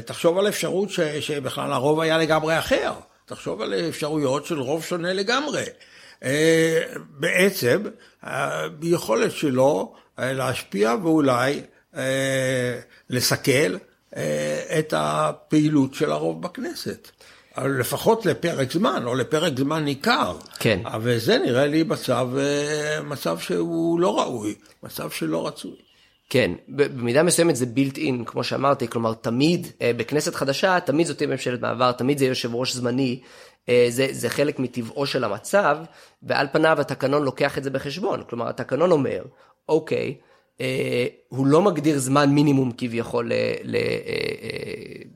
[0.05, 2.93] תחשוב על אפשרות שבכלל הרוב היה לגמרי אחר.
[3.25, 5.63] תחשוב על אפשרויות של רוב שונה לגמרי.
[6.23, 7.83] אה, בעצם,
[8.21, 11.61] היכולת שלו אה, להשפיע ואולי
[11.95, 12.79] אה,
[13.09, 13.77] לסכל
[14.79, 17.09] את הפעילות של הרוב בכנסת.
[17.57, 20.37] לפחות לפרק זמן, או לפרק זמן ניכר.
[20.59, 20.79] כן.
[21.01, 22.29] וזה נראה לי מצב,
[23.03, 25.75] מצב שהוא לא ראוי, מצב שלא רצוי.
[26.29, 31.17] כן, במידה מסוימת זה בילט אין, כמו שאמרתי, כלומר תמיד אה, בכנסת חדשה, תמיד זאת
[31.17, 33.19] תהיה ממשלת מעבר, תמיד זה יושב ראש זמני,
[33.69, 35.77] אה, זה, זה חלק מטבעו של המצב,
[36.23, 39.23] ועל פניו התקנון לוקח את זה בחשבון, כלומר התקנון אומר,
[39.69, 40.15] אוקיי,
[40.61, 43.31] אה, הוא לא מגדיר זמן מינימום כביכול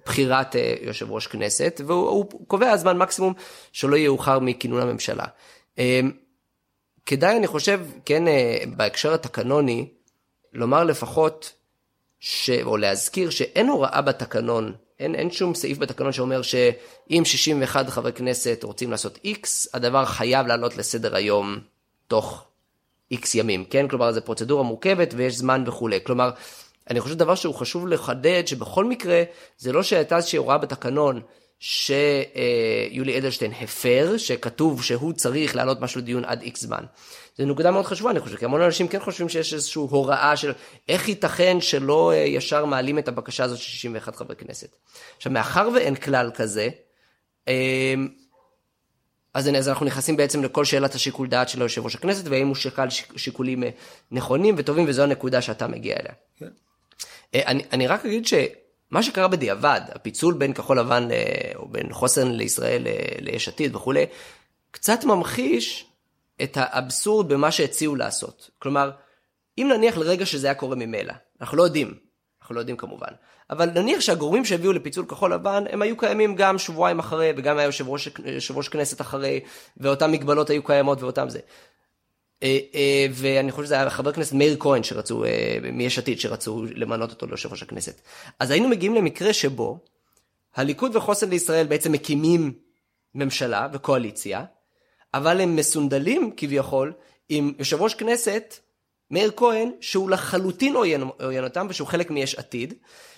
[0.07, 3.33] לבחירת יושב ראש כנסת, והוא קובע זמן מקסימום
[3.71, 5.25] שלא יאוחר מכינון הממשלה.
[7.05, 8.23] כדאי, אני חושב, כן,
[8.75, 9.87] בהקשר התקנוני,
[10.53, 11.53] לומר לפחות,
[12.19, 12.49] ש...
[12.49, 18.59] או להזכיר שאין הוראה בתקנון, אין, אין שום סעיף בתקנון שאומר שאם 61 חברי כנסת
[18.63, 21.59] רוצים לעשות X, הדבר חייב לעלות לסדר היום
[22.07, 22.45] תוך
[23.13, 23.87] X ימים, כן?
[23.87, 25.99] כלומר, זו פרוצדורה מורכבת ויש זמן וכולי.
[26.03, 26.31] כלומר,
[26.89, 29.23] אני חושב דבר שהוא חשוב לחדד, שבכל מקרה,
[29.57, 31.21] זה לא שהייתה איזושהי הוראה בתקנון
[31.59, 36.83] שיולי אדלשטיין הפר, שכתוב שהוא צריך להעלות משהו לדיון עד איקס זמן.
[37.37, 40.51] זו נקודה מאוד חשובה, אני חושב, כי המון אנשים כן חושבים שיש איזושהי הוראה של
[40.89, 44.75] איך ייתכן שלא אה, ישר מעלים את הבקשה הזאת של 61 חברי כנסת.
[45.17, 46.69] עכשיו, מאחר ואין כלל כזה,
[47.47, 48.07] אמ,
[49.33, 52.55] אז, אז אנחנו נכנסים בעצם לכל שאלת השיקול דעת של יושב ראש הכנסת, והאם הוא
[52.55, 53.69] שקל שיקולים אה,
[54.11, 56.13] נכונים וטובים, וזו הנקודה שאתה מגיע אליה.
[56.37, 56.49] כן.
[57.35, 58.33] אה, אני, אני רק אגיד ש...
[58.91, 61.07] מה שקרה בדיעבד, הפיצול בין כחול לבן
[61.55, 62.87] או בין חוסן לישראל
[63.19, 64.05] ליש עתיד וכולי,
[64.71, 65.85] קצת ממחיש
[66.43, 68.49] את האבסורד במה שהציעו לעשות.
[68.59, 68.91] כלומר,
[69.57, 71.93] אם נניח לרגע שזה היה קורה ממילא, אנחנו לא יודעים,
[72.41, 73.13] אנחנו לא יודעים כמובן,
[73.53, 77.65] אבל נניח שהגורמים שהביאו לפיצול כחול לבן, הם היו קיימים גם שבועיים אחרי, וגם היה
[77.65, 79.39] יושב ראש, יושב ראש כנסת אחרי,
[79.77, 81.39] ואותן מגבלות היו קיימות ואותם זה.
[82.43, 86.65] אה, אה, ואני חושב שזה היה חבר הכנסת מאיר כהן שרצו, אה, מיש עתיד, שרצו
[86.75, 88.01] למנות אותו ליושב ראש הכנסת.
[88.39, 89.77] אז היינו מגיעים למקרה שבו
[90.55, 92.53] הליכוד וחוסן לישראל בעצם מקימים
[93.15, 94.45] ממשלה וקואליציה,
[95.13, 96.93] אבל הם מסונדלים כביכול
[97.29, 98.55] עם יושב ראש כנסת,
[99.11, 102.73] מאיר כהן, שהוא לחלוטין עוין אותם ושהוא חלק מיש עתיד,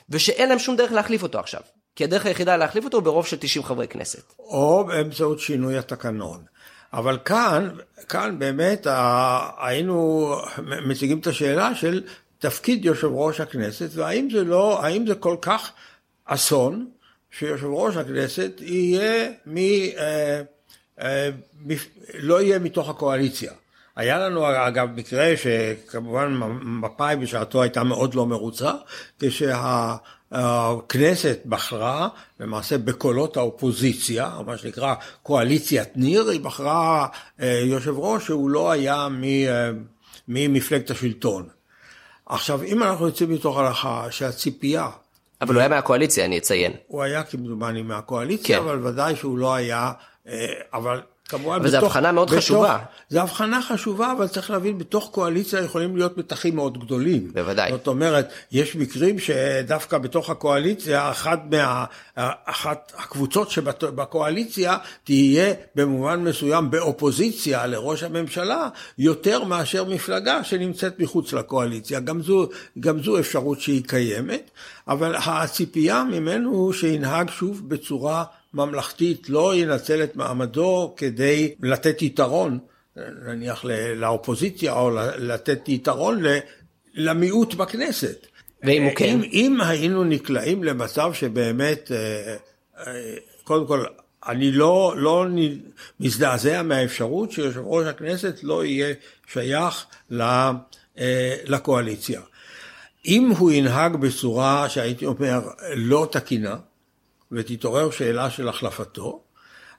[0.10, 1.62] ושאין להם שום דרך להחליף אותו עכשיו.
[1.96, 4.34] כי הדרך היחידה להחליף אותו הוא ברוב של 90 חברי כנסת.
[4.39, 6.44] או באמצעות שינוי התקנון.
[6.94, 7.70] אבל כאן,
[8.10, 8.88] כאן באמת
[9.58, 10.36] היינו
[10.88, 12.04] מציגים את השאלה של
[12.39, 15.72] תפקיד יושב ראש הכנסת, והאם זה לא, האם זה כל כך
[16.26, 16.89] אסון
[17.32, 19.58] שיושב ראש הכנסת יהיה מ...
[19.58, 20.41] אה,
[21.02, 21.30] אה,
[22.13, 23.52] לא יהיה מתוך הקואליציה.
[23.95, 28.71] היה לנו אגב מקרה שכמובן מפא"י בשעתו הייתה מאוד לא מרוצה,
[29.19, 30.60] כשהכנסת
[31.45, 32.08] בחרה
[32.39, 37.08] למעשה בקולות האופוזיציה, או מה שנקרא קואליציית ניר, היא בחרה
[37.41, 39.71] אה, יושב ראש שהוא לא היה אה,
[40.27, 41.47] ממפלגת השלטון.
[42.25, 44.89] עכשיו אם אנחנו יוצאים מתוך הנחה שהציפייה
[45.41, 46.73] אבל הוא היה מהקואליציה, אני אציין.
[46.88, 48.63] הוא היה כמדומני מהקואליציה, כן.
[48.63, 49.91] אבל ודאי שהוא לא היה,
[50.73, 52.77] אבל כמובן, אבל זו הבחנה מאוד בתוך, חשובה.
[53.09, 57.31] זו הבחנה חשובה, אבל צריך להבין, בתוך קואליציה יכולים להיות מתחים מאוד גדולים.
[57.33, 57.71] בוודאי.
[57.71, 61.85] זאת אומרת, יש מקרים שדווקא בתוך הקואליציה, אחת, מה,
[62.45, 71.99] אחת הקבוצות שבקואליציה תהיה במובן מסוים באופוזיציה לראש הממשלה, יותר מאשר מפלגה שנמצאת מחוץ לקואליציה.
[71.99, 74.51] גם זו, גם זו אפשרות שהיא קיימת,
[74.88, 78.23] אבל הציפייה ממנו שינהג שוב בצורה
[78.56, 82.60] ממלכתית לא ינצל את מעמדו כדי לתת יתרון,
[83.28, 83.65] נניח
[83.96, 86.24] לאופוזיציה, או לתת יתרון
[86.94, 88.28] למיעוט בכנסת.
[88.63, 89.06] ואם הוא כן?
[89.06, 92.36] אם, אם היינו נקלעים למצב שבאמת, אה,
[92.88, 93.84] אה, קודם כל,
[94.28, 95.26] אני לא, לא
[96.00, 98.94] מזדעזע מהאפשרות שיושב ראש הכנסת לא יהיה
[99.28, 102.22] שייך אה, לקואליציה.
[103.06, 105.41] אם הוא ינהג בצורה שהייתי אומר
[105.76, 106.56] לא תקינה,
[107.31, 109.21] ותתעורר שאלה של החלפתו,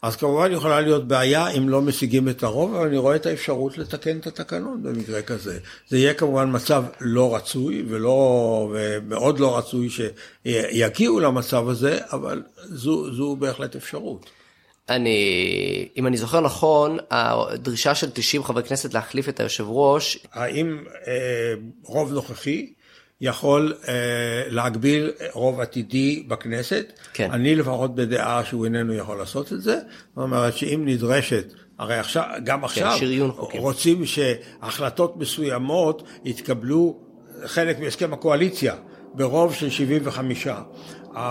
[0.02, 3.78] אז כמובן יכולה להיות בעיה אם לא משיגים את הרוב, אבל אני רואה את האפשרות
[3.78, 5.58] לתקן את התקנון במקרה כזה.
[5.88, 13.14] זה יהיה כמובן מצב לא רצוי, ולא, ומאוד לא רצוי שיגיעו למצב הזה, אבל זו,
[13.14, 14.30] זו בהחלט אפשרות.
[14.88, 20.18] אני, אם אני זוכר נכון, הדרישה של 90 חברי כנסת להחליף את היושב ראש...
[20.32, 22.72] האם אה, רוב נוכחי
[23.20, 23.94] יכול אה,
[24.48, 26.92] להגביל רוב עתידי בכנסת.
[27.12, 27.30] כן.
[27.30, 29.78] אני לפחות בדעה שהוא איננו יכול לעשות את זה.
[30.14, 32.98] זאת אומרת שאם נדרשת, הרי עכשיו, גם כן, עכשיו,
[33.50, 36.96] כן, רוצים שהחלטות מסוימות יתקבלו
[37.44, 38.74] חלק מהסכם הקואליציה
[39.14, 40.46] ברוב של 75.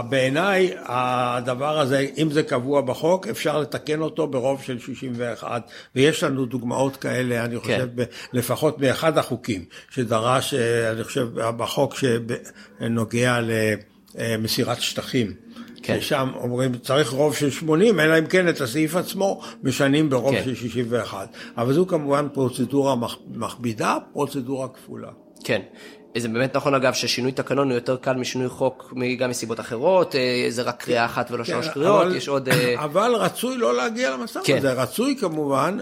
[0.10, 6.46] בעיניי הדבר הזה, אם זה קבוע בחוק, אפשר לתקן אותו ברוב של 61, ויש לנו
[6.46, 8.04] דוגמאות כאלה, אני חושב, כן.
[8.34, 13.40] לפחות באחד החוקים, שדרש, אה, אני חושב, בחוק שנוגע
[14.16, 15.34] למסירת שטחים.
[15.84, 16.02] כן.
[16.02, 20.44] ששם אומרים צריך רוב של 80, אלא אם כן את הסעיף עצמו משנים ברוב כן.
[20.44, 21.36] של 61.
[21.58, 22.96] אבל זו כמובן פרוצדורה
[23.28, 25.10] מכבידה, פרוצדורה כפולה.
[25.44, 25.62] כן.
[26.18, 30.46] זה באמת נכון אגב ששינוי תקנון הוא יותר קל משינוי חוק גם מסיבות אחרות, אה,
[30.50, 32.50] זה רק קריאה אחת ולא כן, שלוש קריאות, יש עוד...
[32.50, 34.58] אה, אבל רצוי לא להגיע למצב כן.
[34.58, 35.78] הזה, רצוי כמובן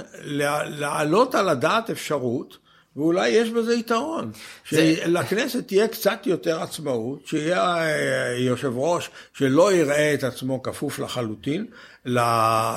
[0.65, 2.57] להעלות על הדעת אפשרות,
[2.95, 4.31] ואולי יש בזה יתרון,
[4.69, 4.95] זה...
[4.95, 11.65] שלכנסת תהיה קצת יותר עצמאות, שיהיה אה, יושב ראש שלא יראה את עצמו כפוף לחלוטין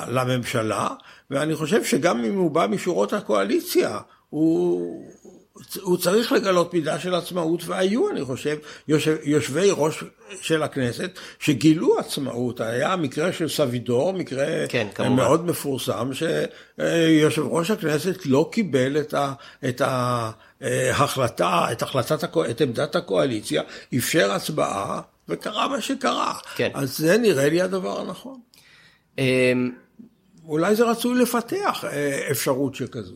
[0.09, 0.87] לממשלה,
[1.31, 5.11] ואני חושב שגם אם הוא בא משורות הקואליציה, הוא,
[5.81, 10.03] הוא צריך לגלות מידה של עצמאות, והיו, אני חושב, יושב, יושבי ראש
[10.41, 12.61] של הכנסת שגילו עצמאות.
[12.61, 19.33] היה מקרה של סבידור, מקרה כן, מאוד מפורסם, שיושב ראש הכנסת לא קיבל את, ה,
[19.69, 19.81] את
[20.61, 23.61] ההחלטה, את, החלטת, את עמדת הקואליציה,
[23.97, 26.33] אפשר הצבעה, וקרה מה שקרה.
[26.55, 26.69] כן.
[26.73, 28.39] אז זה נראה לי הדבר הנכון.
[29.17, 29.71] אמ,
[30.45, 33.15] אולי זה רצוי לפתח אה, אפשרות שכזו.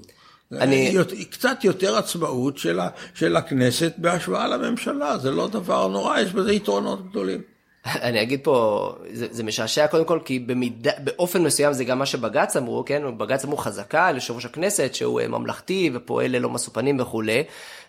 [0.51, 0.95] אני...
[1.31, 2.79] קצת יותר עצמאות של,
[3.13, 7.41] של הכנסת בהשוואה לממשלה, זה לא דבר נורא, יש בזה יתרונות גדולים.
[7.85, 12.05] אני אגיד פה, זה, זה משעשע קודם כל, כי במידה, באופן מסוים זה גם מה
[12.05, 13.17] שבג"ץ אמרו, כן?
[13.17, 17.43] בג"ץ אמרו חזקה על יושב ראש הכנסת שהוא ממלכתי ופועל ללא משוא פנים וכולי.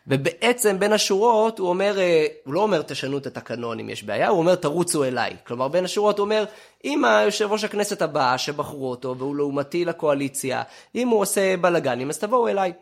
[0.07, 4.28] ובעצם בין השורות הוא אומר, אה, הוא לא אומר תשנו את התקנון אם יש בעיה,
[4.28, 5.37] הוא אומר תרוצו אליי.
[5.46, 6.44] כלומר בין השורות הוא אומר,
[6.85, 10.62] אם היושב ראש הכנסת הבא שבחרו אותו והוא לעומתי לקואליציה,
[10.94, 12.72] אם הוא עושה בלאגנים אז תבואו אליי.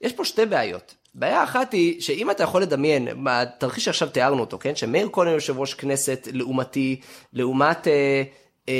[0.00, 0.94] יש פה שתי בעיות.
[1.14, 4.76] בעיה אחת היא שאם אתה יכול לדמיין, בתרחיש שעכשיו תיארנו אותו, כן?
[4.76, 7.00] שמאיר כהן יושב ראש כנסת לעומתי,
[7.32, 8.22] לעומת, אה,
[8.68, 8.74] אה,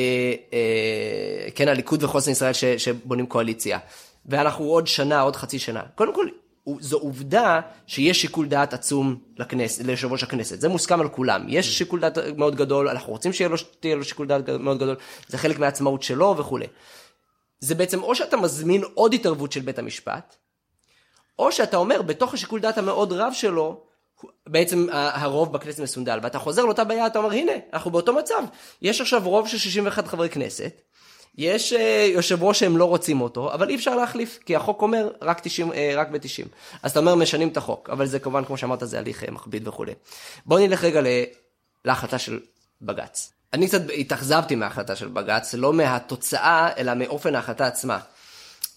[0.53, 3.79] אה, כן, הליכוד וחוסן ישראל ש, שבונים קואליציה.
[4.27, 5.83] ואנחנו עוד שנה, עוד חצי שנה.
[5.94, 6.29] קודם כל,
[6.81, 11.79] זו עובדה שיש שיקול דעת עצום לכנס, ליושב ראש הכנסת, זה מוסכם על כולם, יש
[11.79, 13.57] שיקול דעת מאוד גדול, אנחנו רוצים שיהיה לו,
[13.97, 14.97] לו שיקול דעת מאוד גדול,
[15.29, 16.66] זה חלק מהעצמאות שלו וכולי.
[17.61, 20.37] זה בעצם או שאתה מזמין עוד התערבות של בית המשפט,
[21.38, 23.81] או שאתה אומר בתוך השיקול דעת המאוד רב שלו,
[24.47, 28.42] בעצם הרוב בכנסת מסונדל, ואתה חוזר לאותה בעיה, אתה אומר הנה, אנחנו באותו מצב,
[28.83, 30.81] יש עכשיו רוב של 61 חברי כנסת,
[31.38, 31.77] יש uh,
[32.14, 35.73] יושב ראש שהם לא רוצים אותו, אבל אי אפשר להחליף, כי החוק אומר רק, 90,
[35.73, 36.49] uh, רק ב-90.
[36.83, 39.68] אז אתה אומר משנים את החוק, אבל זה כמובן, כמו שאמרת, זה הליך uh, מכביד
[39.68, 39.92] וכולי.
[40.47, 41.01] בוא נלך רגע
[41.85, 42.40] להחלטה של
[42.83, 43.33] בג"ץ.
[43.53, 47.99] אני קצת התאכזבתי מההחלטה של בג"ץ, לא מהתוצאה, אלא מאופן ההחלטה עצמה.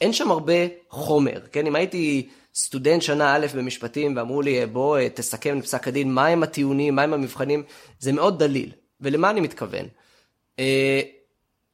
[0.02, 0.54] אין שם הרבה
[0.90, 1.68] חומר, כן?
[1.68, 6.96] אם הייתי סטודנט שנה א' במשפטים ואמרו לי, בוא תסכם את פסק הדין, מהם הטיעונים,
[6.96, 7.64] מהם המבחנים,
[8.00, 8.72] זה מאוד דליל.
[9.02, 9.86] ולמה אני מתכוון?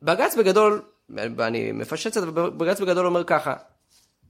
[0.01, 3.53] בג"ץ בגדול, ואני מפשט את זה, בג"ץ בגדול אומר ככה,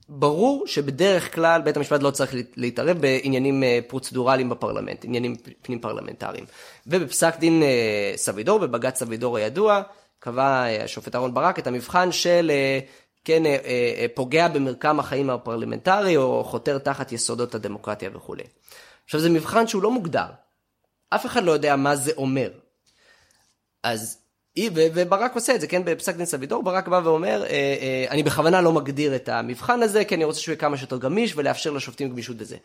[0.08, 6.44] ברור שבדרך כלל בית המשפט לא צריך להתערב בעניינים אה, פרוצדורליים בפרלמנט, עניינים פנים פרלמנטריים.
[6.86, 9.82] ובפסק דין אה, סבידור, בבג"ץ סבידור הידוע,
[10.18, 12.50] קבע אה, השופט אהרן ברק את המבחן של
[13.24, 13.42] כן,
[14.14, 18.44] פוגע במרקם החיים הפרלמנטרי או חותר תחת יסודות הדמוקרטיה וכולי.
[19.04, 20.26] עכשיו זה מבחן שהוא לא מוגדר.
[21.10, 22.50] אף אחד לא יודע מה זה אומר.
[23.82, 24.18] אז
[24.74, 28.60] וברק עושה את זה, כן, בפסק דין סבידור, ברק בא ואומר, אה, אה, אני בכוונה
[28.60, 32.10] לא מגדיר את המבחן הזה, כי אני רוצה שהוא יהיה כמה שיותר גמיש ולאפשר לשופטים
[32.10, 32.56] גמישות בזה.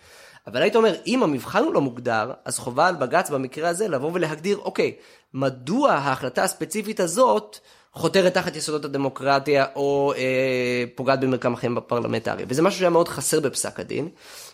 [0.47, 4.11] אבל היית אומר, אם המבחן הוא לא מוגדר, אז חובה על בג"ץ במקרה הזה לבוא
[4.13, 4.95] ולהגדיר, אוקיי,
[5.33, 7.57] מדוע ההחלטה הספציפית הזאת
[7.99, 12.43] חותרת תחת יסודות הדמוקרטיה או אה, פוגעת במרקם החיים הפרלמנטרי.
[12.47, 14.09] וזה משהו שהיה מאוד חסר בפסק הדין,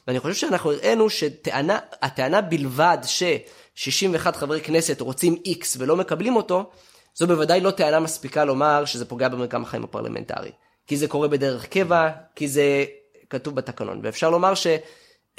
[0.08, 6.69] ואני חושב שאנחנו הראינו שהטענה בלבד ש-61 חברי כנסת רוצים X ולא מקבלים אותו,
[7.15, 10.51] זו בוודאי לא טענה מספיקה לומר שזה פוגע במרקם החיים הפרלמנטרי.
[10.88, 12.86] כי זה קורה בדרך קבע, כי זה
[13.29, 13.99] כתוב בתקנון.
[14.03, 14.67] ואפשר לומר ש...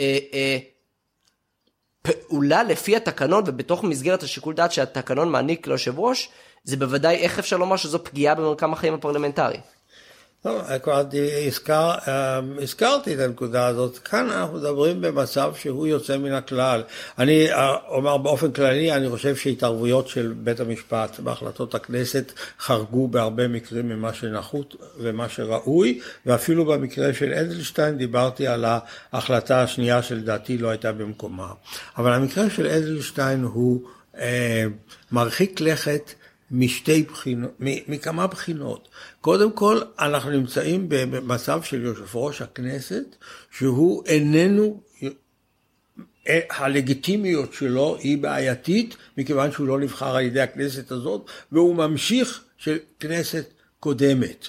[0.00, 0.58] אה, אה,
[2.02, 6.28] פעולה לפי התקנון ובתוך מסגרת השיקול דעת שהתקנון מעניק ליושב ראש,
[6.66, 9.56] זה בוודאי איך אפשר לומר שזו פגיעה במרקם החיים הפרלמנטרי.
[10.42, 11.02] טוב, כבר
[11.46, 13.98] הזכר, אמ, הזכרתי את הנקודה הזאת.
[13.98, 16.82] כאן אנחנו מדברים במצב שהוא יוצא מן הכלל.
[17.18, 23.48] אני אה, אומר באופן כללי, אני חושב שהתערבויות של בית המשפט בהחלטות הכנסת חרגו בהרבה
[23.48, 28.64] מקרים ממה שנחות ומה שראוי, ואפילו במקרה של אדלשטיין דיברתי על
[29.12, 31.48] ההחלטה השנייה שלדעתי לא הייתה במקומה.
[31.98, 33.82] אבל המקרה של אדלשטיין הוא
[34.18, 34.64] אה,
[35.12, 36.12] מרחיק לכת.
[36.50, 38.88] משתי בחינות, מכמה בחינות.
[39.20, 43.16] קודם כל, אנחנו נמצאים במצב של יושב ראש הכנסת,
[43.50, 44.80] שהוא איננו,
[46.50, 52.78] הלגיטימיות שלו היא בעייתית, מכיוון שהוא לא נבחר על ידי הכנסת הזאת, והוא ממשיך של
[53.00, 53.44] כנסת
[53.80, 54.48] קודמת.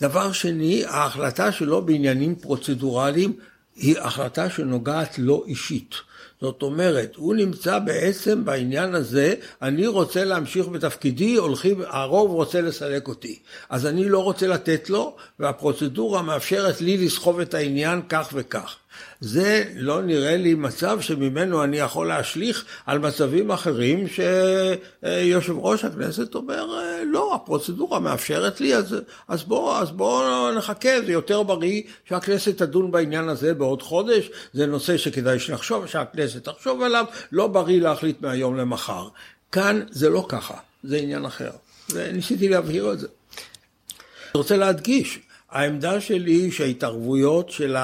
[0.00, 3.36] דבר שני, ההחלטה שלו בעניינים פרוצדורליים
[3.76, 5.94] היא החלטה שנוגעת לו אישית.
[6.42, 13.08] זאת אומרת, הוא נמצא בעצם בעניין הזה, אני רוצה להמשיך בתפקידי, הולכים, הרוב רוצה לסלק
[13.08, 13.38] אותי.
[13.70, 18.76] אז אני לא רוצה לתת לו, והפרוצדורה מאפשרת לי לסחוב את העניין כך וכך.
[19.20, 26.34] זה לא נראה לי מצב שממנו אני יכול להשליך על מצבים אחרים שיושב ראש הכנסת
[26.34, 26.66] אומר,
[27.06, 28.96] לא, הפרוצדורה מאפשרת לי, אז,
[29.28, 34.96] אז בואו בוא נחכה, זה יותר בריא שהכנסת תדון בעניין הזה בעוד חודש, זה נושא
[34.96, 39.08] שכדאי שנחשוב, שהכנסת תחשוב עליו, לא בריא להחליט מהיום למחר.
[39.52, 41.50] כאן זה לא ככה, זה עניין אחר.
[41.92, 43.06] וניסיתי להבהיר את זה.
[43.06, 45.18] אני רוצה להדגיש,
[45.52, 47.76] העמדה שלי היא שההתערבויות של,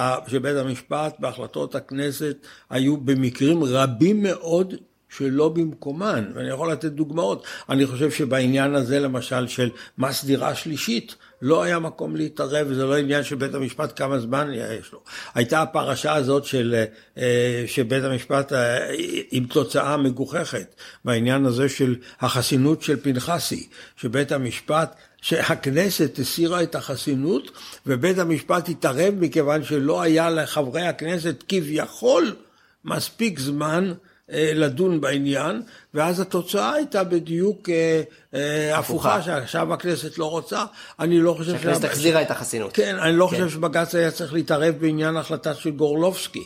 [0.42, 2.36] בית המשפט בהחלטות הכנסת
[2.70, 4.74] היו במקרים רבים מאוד
[5.08, 7.46] שלא במקומן, ואני יכול לתת דוגמאות.
[7.68, 12.96] אני חושב שבעניין הזה למשל של מס דירה שלישית, לא היה מקום להתערב, וזה לא
[12.96, 15.00] עניין של בית המשפט כמה זמן יש לו.
[15.34, 16.84] הייתה הפרשה הזאת של,
[17.18, 18.90] אה, שבית המשפט אה,
[19.30, 27.50] עם תוצאה מגוחכת, בעניין הזה של החסינות של פנחסי, שבית המשפט שהכנסת הסירה את החסינות
[27.86, 32.36] ובית המשפט התערב מכיוון שלא היה לחברי הכנסת כביכול
[32.84, 33.92] מספיק זמן
[34.32, 35.62] אה, לדון בעניין,
[35.94, 38.02] ואז התוצאה הייתה בדיוק אה,
[38.34, 40.64] אה, הפוכה, שעכשיו הכנסת לא רוצה.
[41.00, 41.52] אני לא חושב...
[41.52, 42.72] שהכנסת החזירה את החסינות.
[42.72, 43.36] כן, אני לא כן.
[43.36, 46.42] חושב שבג"ץ היה צריך להתערב בעניין ההחלטה של גורלובסקי,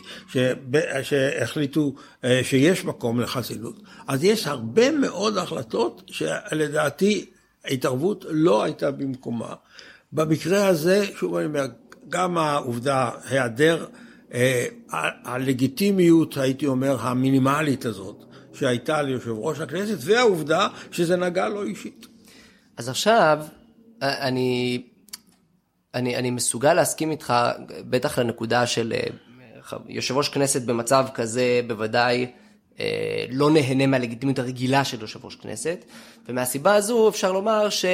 [1.03, 1.95] שהחליטו
[2.43, 3.75] שיש מקום לחסינות.
[4.07, 7.25] אז יש הרבה מאוד החלטות שלדעתי
[7.65, 9.53] ההתערבות לא הייתה במקומה.
[10.13, 11.67] במקרה הזה, שוב אני אומר,
[12.09, 13.85] גם העובדה, היעדר
[14.33, 14.65] אה,
[15.23, 18.23] הלגיטימיות, הייתי אומר, המינימלית הזאת,
[18.53, 22.07] שהייתה ליושב ראש הכנסת, והעובדה שזה נגע לו אישית.
[22.77, 23.45] אז עכשיו,
[24.03, 24.83] אה, אני,
[25.93, 27.33] אני, אני מסוגל להסכים איתך,
[27.89, 29.07] בטח לנקודה של אה,
[29.87, 32.31] יושב ראש כנסת במצב כזה, בוודאי
[33.29, 35.85] לא נהנה מהלגיטימיות הרגילה של יושב ראש כנסת,
[36.29, 37.85] ומהסיבה הזו אפשר לומר ש...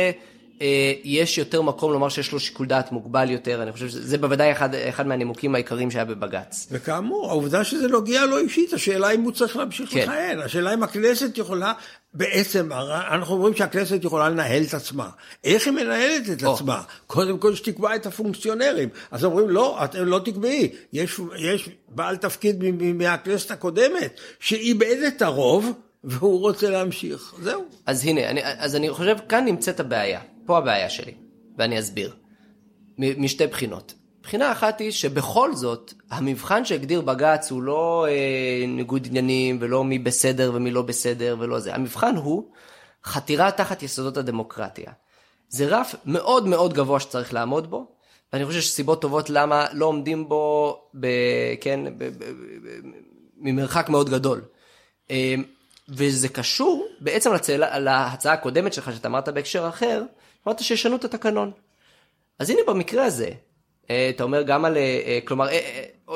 [0.62, 4.52] אה, יש יותר מקום לומר שיש לו שיקול דעת מוגבל יותר, אני חושב שזה בוודאי
[4.52, 6.68] אחד, אחד מהנימוקים העיקריים שהיה בבג"ץ.
[6.72, 10.00] וכאמור, העובדה שזה נוגע לו אישית, השאלה אם הוא צריך להמשיך כן.
[10.00, 11.74] לכהן, השאלה אם הכנסת יכולה,
[12.14, 12.70] בעצם,
[13.12, 15.10] אנחנו אומרים שהכנסת יכולה לנהל את עצמה.
[15.44, 16.50] איך היא מנהלת את oh.
[16.50, 16.82] עצמה?
[17.08, 18.90] קודם כל שתקבע את הפונקציונרים.
[19.12, 22.64] אז אומרים, לא, את לא תקבעי, יש, יש בעל תפקיד
[22.96, 27.66] מהכנסת הקודמת, שאיבד את הרוב, והוא רוצה להמשיך, זהו.
[27.86, 30.20] אז הנה, אני, אז אני חושב, כאן נמצאת הבעיה.
[30.50, 31.14] פה הבעיה שלי,
[31.58, 32.16] ואני אסביר.
[32.98, 33.94] משתי בחינות.
[34.24, 40.00] בחינה אחת היא שבכל זאת, המבחן שהגדיר בג"ץ הוא לא אה, ניגוד עניינים ולא מי
[40.00, 41.76] בסדר ומי לא בסדר ולא זה.
[41.76, 42.52] המבחן הוא
[43.06, 44.92] חתירה תחת יסודות הדמוקרטיה.
[45.50, 47.86] זה רף מאוד מאוד גבוה שצריך לעמוד בו,
[48.34, 51.08] ואני חושב שסיבות טובות למה לא עומדים בו, ב,
[51.62, 52.80] כן, ב, ב, ב,
[53.38, 54.42] ממרחק מאוד גדול.
[55.12, 55.36] אה,
[55.90, 57.80] וזה קשור בעצם לצל...
[57.80, 60.04] להצעה הקודמת שלך, שאתה אמרת בהקשר אחר,
[60.48, 61.52] אמרת שישנו את התקנון.
[62.40, 63.32] אז הנה במקרה הזה,
[63.90, 65.48] אתה אומר גם על, אה, אה, כלומר,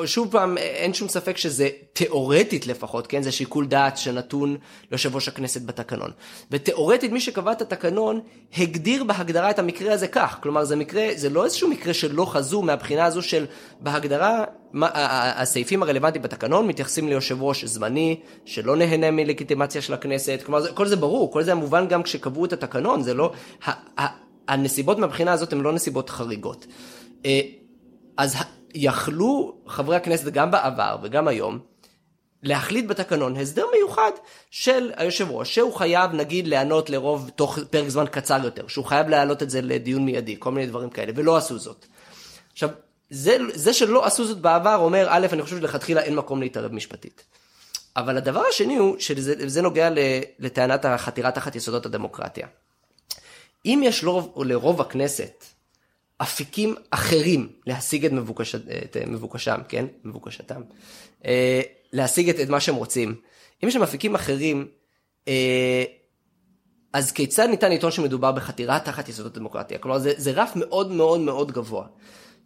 [0.04, 3.22] שוב פעם, אין שום ספק שזה תיאורטית לפחות, כן?
[3.22, 4.56] זה שיקול דעת שנתון
[4.90, 6.10] ליושב ראש הכנסת בתקנון.
[6.50, 8.20] ותיאורטית מי שקבע את התקנון
[8.56, 10.38] הגדיר בהגדרה את המקרה הזה כך.
[10.42, 13.46] כלומר, זה מקרה, זה לא איזשהו מקרה שלא חזו מהבחינה הזו של
[13.80, 14.90] בהגדרה, מה,
[15.36, 20.40] הסעיפים הרלוונטיים בתקנון מתייחסים ליושב ראש זמני, שלא נהנה מלגיטימציה של הכנסת.
[20.46, 23.32] כלומר, כל זה ברור, כל זה מובן גם כשקבעו את התקנון, זה לא...
[24.48, 26.66] הנסיבות מהבחינה הזאת הן לא נסיבות חריגות.
[28.16, 28.36] אז
[28.74, 31.58] יכלו חברי הכנסת גם בעבר וגם היום
[32.42, 34.10] להחליט בתקנון הסדר מיוחד
[34.50, 39.08] של היושב ראש, שהוא חייב נגיד להיענות לרוב תוך פרק זמן קצר יותר, שהוא חייב
[39.08, 41.86] להעלות את זה לדיון מיידי, כל מיני דברים כאלה, ולא עשו זאת.
[42.52, 42.70] עכשיו,
[43.10, 47.24] זה, זה שלא עשו זאת בעבר אומר, א', אני חושב שלכתחילה אין מקום להתערב משפטית.
[47.96, 49.88] אבל הדבר השני הוא, שזה נוגע
[50.38, 52.46] לטענת החתירה תחת יסודות הדמוקרטיה.
[53.66, 55.44] אם יש לרוב, לרוב הכנסת
[56.18, 59.86] אפיקים אחרים להשיג את, מבוקש, את מבוקשם, כן?
[60.04, 60.62] מבוקשתם.
[61.24, 61.60] אה,
[61.92, 63.14] להשיג את, את מה שהם רוצים.
[63.64, 64.68] אם יש שם אפיקים אחרים,
[65.28, 65.84] אה,
[66.92, 69.78] אז כיצד ניתן לטעון שמדובר בחתירה תחת יסודות הדמוקרטיה?
[69.78, 71.86] כלומר, זה, זה רף מאוד מאוד מאוד גבוה.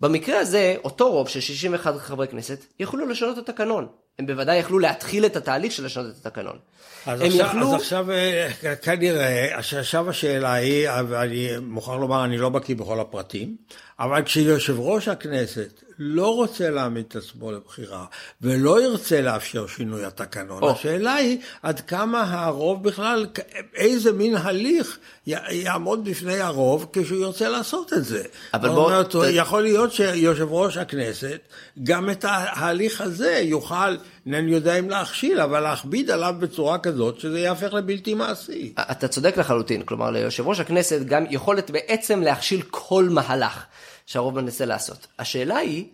[0.00, 3.86] במקרה הזה, אותו רוב של 61 חברי כנסת יכולו לשנות את התקנון.
[4.18, 6.58] הם בוודאי יכלו להתחיל את התהליך של לשנות את התקנון.
[7.06, 7.68] אז, עכשיו, יכלו...
[7.68, 13.56] אז עכשיו אה, כנראה, עכשיו השאלה היא, ואני מוכרח לומר, אני לא בקיא בכל הפרטים,
[14.00, 18.04] אבל כשיושב ראש הכנסת לא רוצה להעמיד את עצמו לבחירה,
[18.42, 20.70] ולא ירצה לאפשר שינוי התקנון, או.
[20.70, 23.26] השאלה היא עד כמה הרוב בכלל,
[23.74, 28.22] איזה מין הליך יעמוד בפני הרוב כשהוא ירצה לעשות את זה.
[28.54, 28.84] אבל בוא...
[28.84, 29.18] אומרת, ת...
[29.30, 31.40] יכול להיות שיושב ראש הכנסת,
[31.82, 33.96] גם את ההליך הזה יוכל...
[34.28, 38.72] אינני יודע אם להכשיל, אבל להכביד עליו בצורה כזאת שזה יהפך לבלתי מעשי.
[38.78, 43.66] אתה צודק לחלוטין, כלומר ליושב ראש הכנסת גם יכולת בעצם להכשיל כל מהלך
[44.06, 45.06] שהרוב מנסה לעשות.
[45.18, 45.86] השאלה היא,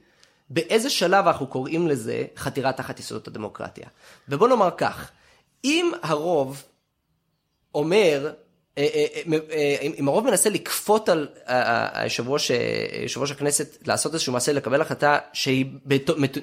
[0.51, 3.87] באיזה שלב אנחנו קוראים לזה חתירה תחת יסודות הדמוקרטיה?
[4.29, 5.11] ובוא נאמר כך,
[5.65, 6.63] אם הרוב
[7.75, 8.31] אומר,
[8.79, 11.29] אה, אה, אה, אם הרוב מנסה לכפות על
[11.93, 12.51] היושב ראש,
[13.03, 15.67] יושב ראש הכנסת לעשות איזשהו מעשה, לקבל החלטה שהיא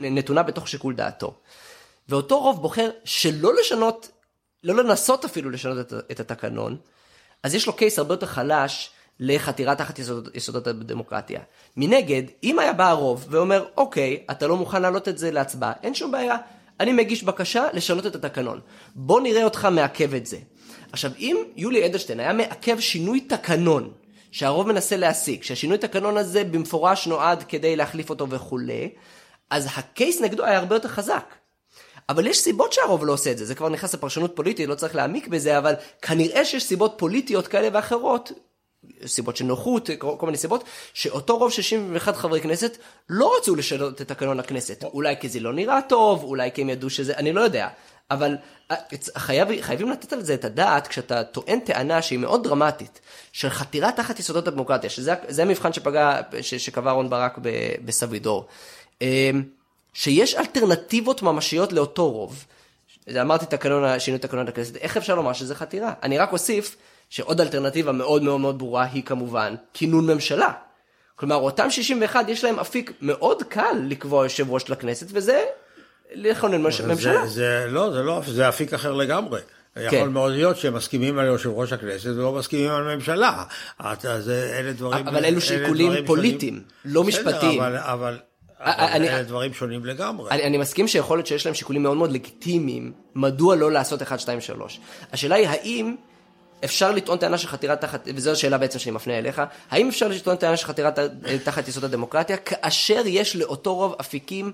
[0.01, 1.35] נתונה בתוך שיקול דעתו.
[2.09, 4.11] ואותו רוב בוחר שלא לשנות,
[4.63, 6.77] לא לנסות אפילו לשנות את, את התקנון,
[7.43, 11.41] אז יש לו קייס הרבה יותר חלש לחתירה תחת יסודות, יסודות הדמוקרטיה.
[11.77, 15.95] מנגד, אם היה בא הרוב ואומר, אוקיי, אתה לא מוכן להעלות את זה להצבעה, אין
[15.95, 16.37] שום בעיה,
[16.79, 18.59] אני מגיש בקשה לשנות את התקנון.
[18.95, 20.37] בוא נראה אותך מעכב את זה.
[20.91, 23.91] עכשיו, אם יולי אדלשטיין היה מעכב שינוי תקנון,
[24.31, 28.89] שהרוב מנסה להשיג, שהשינוי תקנון הזה במפורש נועד כדי להחליף אותו וכולי,
[29.49, 31.33] אז הקייס נגדו היה הרבה יותר חזק.
[32.11, 34.95] אבל יש סיבות שהרוב לא עושה את זה, זה כבר נכנס לפרשנות פוליטית, לא צריך
[34.95, 38.31] להעמיק בזה, אבל כנראה שיש סיבות פוליטיות כאלה ואחרות,
[39.05, 42.77] סיבות של נוחות, כל מיני סיבות, שאותו רוב 61 חברי כנסת
[43.09, 44.83] לא רצו לשנות את תקנון הכנסת.
[44.83, 47.67] אולי כי זה לא נראה טוב, אולי כי הם ידעו שזה, אני לא יודע.
[48.11, 48.37] אבל
[48.71, 48.75] אה,
[49.17, 52.99] חייב, חייבים לתת על זה את הדעת כשאתה טוען טענה שהיא מאוד דרמטית,
[53.31, 57.37] של חתירה תחת יסודות הדמוקרטיה, שזה המבחן שפגע, שקבע רון ברק
[57.85, 58.47] בסבידור.
[59.93, 62.45] שיש אלטרנטיבות ממשיות לאותו רוב.
[63.21, 65.93] אמרתי תקנון, שינוי תקנון הכנסת, איך אפשר לומר שזה חתירה?
[66.03, 66.75] אני רק אוסיף
[67.09, 70.51] שעוד אלטרנטיבה מאוד מאוד מאוד ברורה היא כמובן כינון ממשלה.
[71.15, 75.43] כלומר, אותם 61 יש להם אפיק מאוד קל לקבוע יושב ראש לכנסת, וזה
[76.13, 76.95] לכונן ממשלה.
[76.95, 79.39] זה, זה לא, זה לא, זה אפיק אחר לגמרי.
[79.75, 79.81] כן.
[79.81, 83.43] יכול מאוד להיות שהם מסכימים על יושב ראש הכנסת ולא מסכימים על ממשלה.
[83.79, 85.07] אז אלה דברים...
[85.07, 87.61] אבל אלו שיקולים פוליטיים, לא משפטיים.
[87.61, 88.17] אבל, אבל
[88.63, 90.31] אני, אלה דברים שונים לגמרי.
[90.31, 94.19] אני, אני מסכים שיכול להיות שיש להם שיקולים מאוד מאוד לגיטימיים, מדוע לא לעשות 1,
[94.19, 94.79] 2, 3.
[95.13, 95.95] השאלה היא האם
[96.63, 99.41] אפשר לטעון טענה של חתירה תחת, וזו השאלה בעצם שאני מפנה אליך,
[99.71, 100.91] האם אפשר לטעון טענה של חתירה
[101.43, 104.51] תחת יסוד הדמוקרטיה, כאשר יש לאותו רוב אפיקים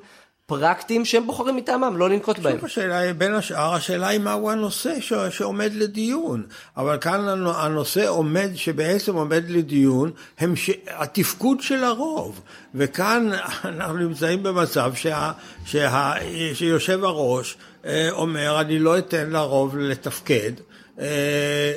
[0.48, 2.58] פרקטיים שהם בוחרים מטעמם, לא לנקוט בהם.
[2.64, 5.14] השאלה היא, בין השאר, השאלה היא מהו הנושא ש...
[5.30, 6.43] שעומד לדיון.
[6.78, 10.70] אבל כאן הנושא עומד, שבעצם עומד לדיון, הם ש...
[10.88, 12.41] התפקוד של הרוב.
[12.76, 13.30] וכאן
[13.64, 15.32] אנחנו נמצאים במצב שה...
[15.66, 16.14] שה...
[16.54, 20.52] שיושב הראש אה, אומר, אני לא אתן לרוב לתפקד.
[21.00, 21.74] אה,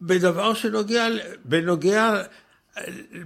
[0.00, 1.06] בדבר שנוגע,
[1.44, 2.22] בנוגע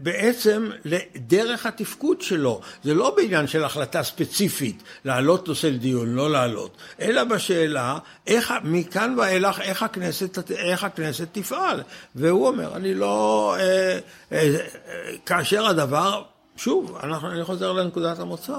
[0.02, 2.60] בעצם לדרך התפקוד שלו.
[2.84, 9.14] זה לא בעניין של החלטה ספציפית, להעלות נושא לדיון, לא להעלות, אלא בשאלה, איך, מכאן
[9.18, 11.82] ואילך, איך הכנסת, איך הכנסת תפעל.
[12.14, 13.54] והוא אומר, אני לא...
[13.58, 13.98] אה, אה,
[14.32, 16.22] אה, כאשר הדבר...
[16.56, 18.54] שוב, אנחנו, אני חוזר לנקודת המוצא,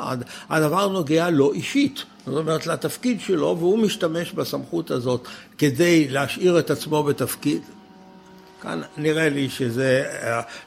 [0.50, 5.28] הדבר נוגע לו אישית, זאת אומרת לתפקיד שלו, והוא משתמש בסמכות הזאת
[5.58, 7.62] כדי להשאיר את עצמו בתפקיד,
[8.64, 10.05] כאן נראה לי שזה,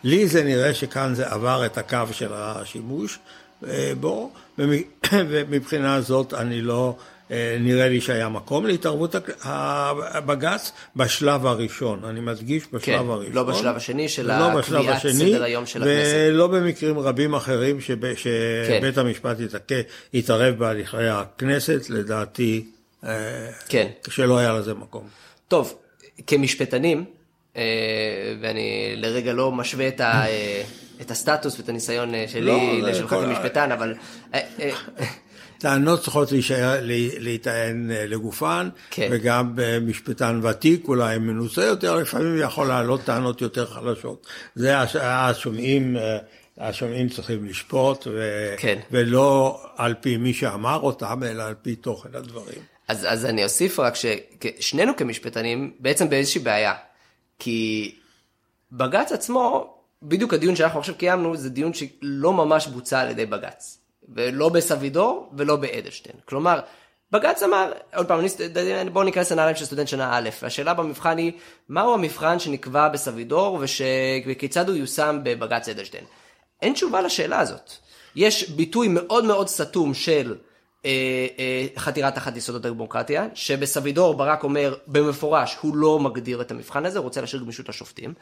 [0.05, 3.19] לי זה נראה שכאן זה עבר את הקו של השימוש
[3.69, 4.31] אה, בו,
[5.13, 6.97] ומבחינה זאת אני לא,
[7.31, 13.33] אה, נראה לי שהיה מקום להתערבות הבג"ץ בשלב הראשון, אני מדגיש בשלב כן, הראשון.
[13.33, 16.15] לא בשלב השני של לא קביעת סדר היום של הכנסת.
[16.15, 19.01] ולא במקרים רבים אחרים שב, שבית כן.
[19.01, 19.37] המשפט
[20.13, 22.65] יתערב בהליכי הכנסת, לדעתי,
[23.05, 23.11] אה,
[23.69, 23.87] כן.
[24.09, 25.09] שלא היה לזה מקום.
[25.49, 25.75] טוב,
[26.27, 27.05] כמשפטנים, אה,
[28.41, 30.63] ואני לרגע לא משווה את, ה, אה,
[31.01, 33.95] את הסטטוס ואת הניסיון אה, שלי לא, לשולחן כמשפטן, אבל...
[35.59, 36.81] טענות צריכות להישאר,
[37.19, 39.09] להיטען לגופן, כן.
[39.11, 44.27] וגם משפטן ותיק, אולי מנוסה יותר, לפעמים יכול להעלות טענות יותר חלשות.
[44.55, 45.97] זה השומעים,
[46.59, 48.79] השומעים צריכים לשפוט, ו, כן.
[48.91, 52.59] ולא על פי מי שאמר אותם, אלא על פי תוכן הדברים.
[52.89, 56.75] אז, אז אני אוסיף רק ששנינו כמשפטנים בעצם באיזושהי בעיה.
[57.39, 57.95] כי
[58.73, 63.79] בג"ץ עצמו, בדיוק הדיון שאנחנו עכשיו קיימנו, זה דיון שלא ממש בוצע על ידי בג"ץ.
[64.09, 66.17] ולא בסבידור ולא באדלשטיין.
[66.25, 66.61] כלומר,
[67.11, 68.21] בג"ץ אמר, עוד פעם,
[68.93, 71.33] בואו ניכנס לנעליים של סטודנט שנה א', השאלה במבחן היא,
[71.69, 73.59] מהו המבחן שנקבע בסבידור.
[74.27, 76.05] וכיצד הוא יושם בבג"ץ אדלשטיין?
[76.63, 77.73] אין תשובה לשאלה הזאת.
[78.17, 80.37] יש ביטוי מאוד מאוד סתום של
[81.77, 87.05] חתירה תחת יסודות הדמוקרטיה, שבסבידור ברק אומר במפורש, הוא לא מגדיר את המבחן הזה, הוא
[87.05, 88.15] רוצה להשאיר גמישות לשופטים,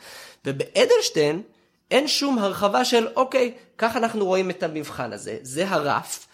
[0.45, 1.43] ובאדלשטיין
[1.91, 6.27] אין שום הרחבה של אוקיי, כך אנחנו רואים את המבחן הזה, זה הרף.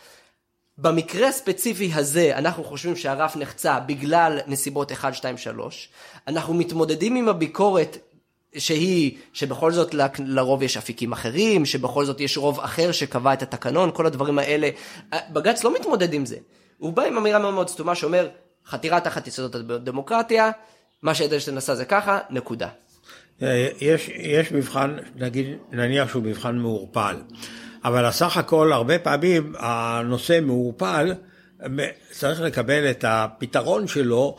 [0.78, 5.88] במקרה הספציפי הזה אנחנו חושבים שהרף נחצה בגלל נסיבות 1, 2, 3.
[6.28, 7.98] אנחנו מתמודדים עם הביקורת
[8.58, 13.90] שהיא, שבכל זאת לרוב יש אפיקים אחרים, שבכל זאת יש רוב אחר שקבע את התקנון,
[13.94, 14.70] כל הדברים האלה.
[15.32, 16.36] בג"ץ לא מתמודד עם זה.
[16.78, 18.28] הוא בא עם אמירה מאוד מאוד סתומה שאומר,
[18.66, 20.50] חתירה תחת יסודות הדמוקרטיה,
[21.02, 22.68] מה שאדלשטיין עשה זה ככה, נקודה.
[23.40, 27.16] יש, יש מבחן, נגיד, נניח שהוא מבחן מעורפל,
[27.84, 31.14] אבל הסך הכל, הרבה פעמים הנושא מעורפל,
[32.10, 34.36] צריך לקבל את הפתרון שלו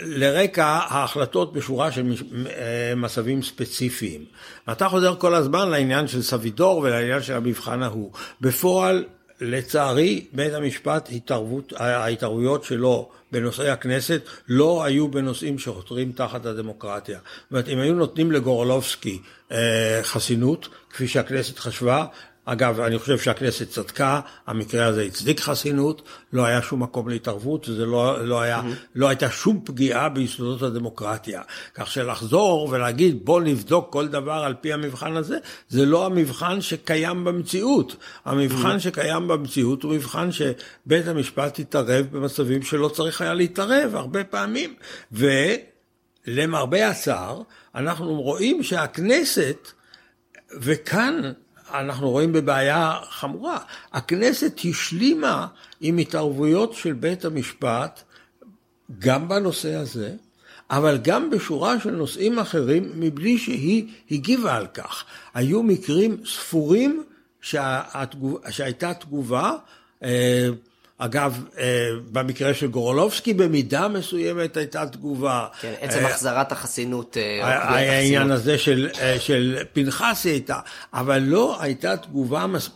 [0.00, 2.14] לרקע ההחלטות בשורה של
[2.46, 4.24] אה, מצבים ספציפיים.
[4.72, 8.12] אתה חוזר כל הזמן לעניין של סבידור ולעניין של המבחן ההוא.
[8.40, 9.04] בפועל,
[9.40, 17.18] לצערי, בית המשפט, התערבות, ההתערבויות שלו בנושאי הכנסת לא היו בנושאים שחותרים תחת הדמוקרטיה.
[17.18, 19.20] זאת אומרת, אם היו נותנים לגורלובסקי
[19.52, 22.04] אה, חסינות, כפי שהכנסת חשבה,
[22.52, 27.86] אגב, אני חושב שהכנסת צדקה, המקרה הזה הצדיק חסינות, לא היה שום מקום להתערבות, וזה
[27.86, 28.62] לא, לא, היה.
[28.94, 31.42] לא הייתה שום פגיעה ביסודות הדמוקרטיה.
[31.74, 35.38] כך שלחזור ולהגיד בוא נבדוק כל דבר על פי המבחן הזה,
[35.68, 37.96] זה לא המבחן שקיים במציאות.
[38.24, 38.80] המבחן mm-hmm.
[38.80, 44.74] שקיים במציאות הוא מבחן שבית המשפט יתערב במצבים שלא צריך היה להתערב הרבה פעמים.
[45.12, 47.42] ולמרבה הצער,
[47.74, 49.68] אנחנו רואים שהכנסת,
[50.60, 51.32] וכאן
[51.74, 53.58] אנחנו רואים בבעיה חמורה.
[53.92, 55.46] הכנסת השלימה
[55.80, 58.02] עם התערבויות של בית המשפט
[58.98, 60.14] גם בנושא הזה,
[60.70, 65.04] אבל גם בשורה של נושאים אחרים מבלי שהיא הגיבה על כך.
[65.34, 67.04] היו מקרים ספורים
[67.40, 69.52] שהתגוב, שהייתה תגובה,
[70.02, 70.48] אה,
[71.02, 75.46] אגב, אה, במקרה של גורולובסקי במידה מסוימת הייתה תגובה.
[75.60, 77.16] כן, עצם החזרת החסינות.
[77.42, 78.88] העניין הזה של,
[79.18, 80.58] של פנחסי הייתה,
[80.92, 82.70] אבל לא הייתה תגובה מס...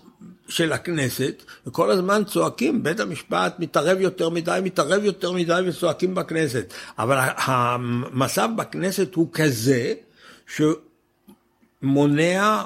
[0.49, 6.75] של הכנסת, וכל הזמן צועקים, בית המשפט מתערב יותר מדי, מתערב יותר מדי, וצועקים בכנסת.
[6.99, 9.95] אבל המצב בכנסת הוא כזה,
[10.47, 10.62] ש...
[11.85, 12.62] מונע,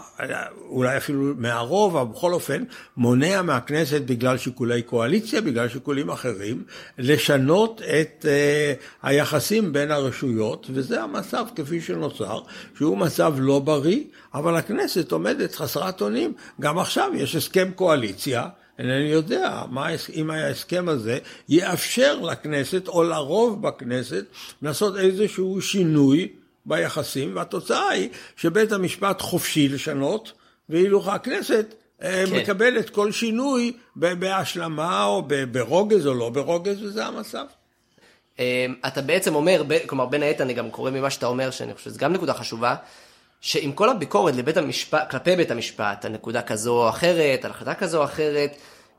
[0.69, 2.65] אולי אפילו מהרוב, אבל בכל אופן,
[2.97, 6.63] מונע מהכנסת בגלל שיקולי קואליציה, בגלל שיקולים אחרים,
[6.99, 12.41] לשנות את uh, היחסים בין הרשויות, וזה המצב כפי שנוצר,
[12.79, 14.01] שהוא מצב לא בריא,
[14.35, 16.33] אבל הכנסת עומדת חסרת אונים.
[16.61, 18.49] גם עכשיו יש הסכם קואליציה,
[18.79, 24.25] אינני יודע מה, אם ההסכם הזה יאפשר לכנסת או לרוב בכנסת
[24.63, 26.29] לעשות איזשהו שינוי
[26.69, 30.33] ביחסים, והתוצאה היא שבית המשפט חופשי לשנות,
[30.69, 32.37] ואילו הכנסת אה, כן.
[32.37, 37.45] מקבלת כל שינוי בהשלמה או ברוגז או לא ברוגז, וזה המצב.
[38.41, 41.91] אה, אתה בעצם אומר, כלומר בין היתר אני גם קורא ממה שאתה אומר, שאני חושב
[41.91, 42.75] שזו גם נקודה חשובה,
[43.41, 47.75] שעם כל הביקורת לבית המשפט, כלפי בית המשפט, על נקודה כזו או אחרת, על החלטה
[47.75, 48.57] כזו או אחרת,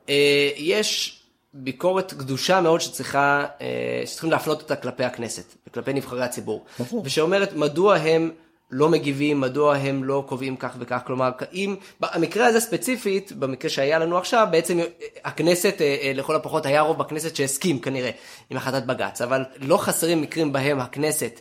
[0.10, 1.19] אה, יש
[1.54, 6.66] ביקורת קדושה מאוד שצריכה, אה, שצריכים להפנות אותה כלפי הכנסת וכלפי נבחרי הציבור.
[7.04, 8.32] ושאומרת מדוע הם
[8.72, 14.00] לא מגיבים, מדוע הם לא קובעים כך וכך, כלומר, אם, במקרה הזה ספציפית, במקרה שהיה
[14.00, 14.86] לנו עכשיו, בעצם אה,
[15.24, 18.12] הכנסת, אה, לכל הפחות היה רוב בכנסת שהסכים כנראה
[18.50, 21.40] עם החלטת בג"ץ, אבל לא חסרים מקרים בהם הכנסת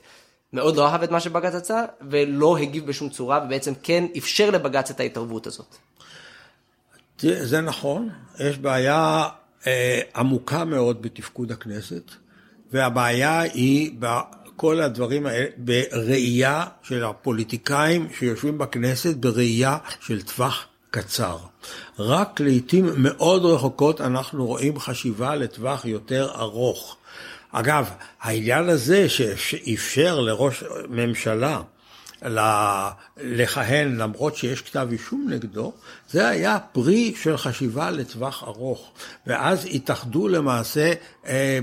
[0.52, 4.90] מאוד לא אהב את מה שבג"ץ עשה, ולא הגיב בשום צורה, ובעצם כן אפשר לבג"ץ
[4.90, 5.76] את ההתערבות הזאת.
[7.20, 9.28] זה נכון, יש בעיה אה,
[10.16, 12.11] עמוקה מאוד בתפקוד הכנסת,
[12.72, 21.36] והבעיה היא בכל הדברים האלה, בראייה של הפוליטיקאים שיושבים בכנסת, בראייה של טווח קצר.
[21.98, 26.96] רק לעיתים מאוד רחוקות אנחנו רואים חשיבה לטווח יותר ארוך.
[27.52, 27.90] אגב,
[28.20, 31.61] העניין הזה שאפשר לראש ממשלה
[33.16, 35.72] לכהן למרות שיש כתב אישום נגדו,
[36.10, 38.92] זה היה פרי של חשיבה לטווח ארוך.
[39.26, 40.92] ואז התאחדו למעשה
[41.26, 41.58] אה,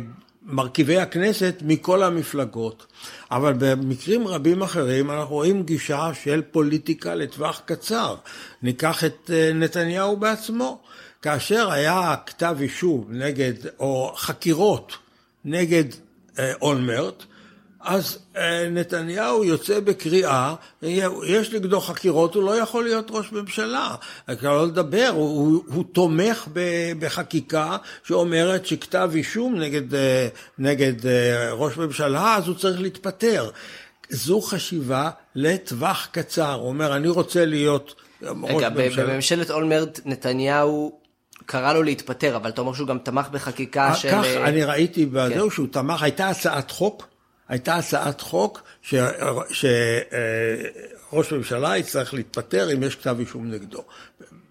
[0.46, 2.86] מרכיבי הכנסת מכל המפלגות.
[3.32, 8.16] אבל במקרים רבים אחרים אנחנו רואים גישה של פוליטיקה לטווח קצר.
[8.62, 10.82] ניקח את אה, נתניהו בעצמו.
[11.22, 14.98] כאשר היה כתב אישום נגד, או חקירות
[15.46, 15.84] נגד
[16.40, 17.24] אה, אולמרט,
[17.86, 20.56] אז אה, נתניהו יוצא בקריאה,
[21.28, 23.96] יש נגדו חקירות, הוא לא יכול להיות ראש ממשלה.
[24.40, 26.48] כבר לא לדבר, הוא, הוא, הוא תומך
[27.00, 30.28] בחקיקה שאומרת שכתב אישום נגד, אה,
[30.60, 33.50] נגד אה, ראש ממשלה, אז הוא צריך להתפטר.
[34.10, 36.54] זו חשיבה לטווח קצר.
[36.54, 38.86] הוא אומר, אני רוצה להיות ראש רגע, ממשלה.
[38.86, 41.06] רגע, בממשלת אולמרט נתניהו...
[41.48, 44.12] קרא לו להתפטר, אבל אתה אומר שהוא גם תמך בחקיקה של...
[44.12, 45.56] כך אני ראיתי בזהו כן.
[45.56, 47.08] שהוא תמך, הייתה הצעת חוק
[47.50, 48.62] הייתה הצעת חוק
[49.52, 49.64] שראש
[51.34, 53.84] ממשלה יצטרך להתפטר אם יש כתב אישום נגדו.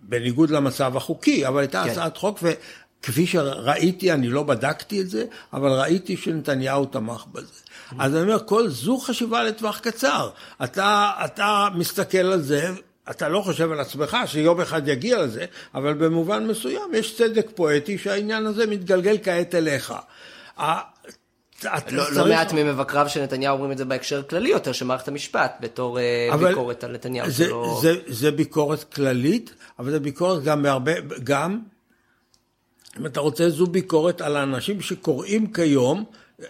[0.03, 1.91] בניגוד למצב החוקי, אבל הייתה כן.
[1.91, 7.53] הצעת חוק, וכפי שראיתי, אני לא בדקתי את זה, אבל ראיתי שנתניהו תמך בזה.
[7.99, 10.31] אז אני אומר, כל זו חשיבה לטווח קצר.
[10.65, 12.71] אתה, אתה מסתכל על זה,
[13.11, 17.99] אתה לא חושב על עצמך שיום אחד יגיע לזה, אבל במובן מסוים יש צדק פואטי
[17.99, 19.95] שהעניין הזה מתגלגל כעת אליך.
[21.91, 25.57] לא, לא מעט ממבקריו של נתניהו אומרים את זה בהקשר כללי יותר, של מערכת המשפט,
[25.61, 27.31] בתור אה, ביקורת על נתניהו.
[27.31, 27.79] זה, שלא...
[27.83, 30.93] זה, זה ביקורת כללית, אבל זה ביקורת גם בהרבה,
[31.25, 31.59] גם,
[33.01, 36.05] אם אתה רוצה, זו ביקורת על האנשים שקוראים כיום,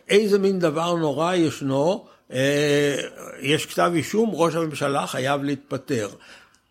[0.08, 2.96] איזה מין דבר נורא ישנו, אה,
[3.40, 6.08] יש כתב אישום, ראש הממשלה חייב להתפטר.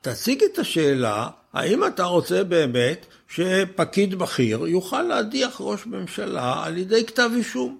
[0.01, 7.05] תציג את השאלה, האם אתה רוצה באמת שפקיד בכיר יוכל להדיח ראש ממשלה על ידי
[7.05, 7.77] כתב אישום?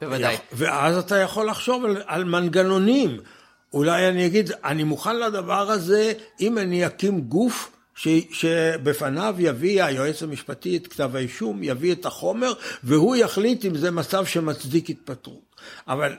[0.00, 0.36] בוודאי.
[0.52, 3.20] ואז אתה יכול לחשוב על, על מנגנונים.
[3.74, 10.22] אולי אני אגיד, אני מוכן לדבר הזה אם אני אקים גוף ש, שבפניו יביא היועץ
[10.22, 12.52] המשפטי את כתב האישום, יביא את החומר,
[12.84, 15.56] והוא יחליט אם זה מצב שמצדיק התפטרות.
[15.88, 16.16] אבל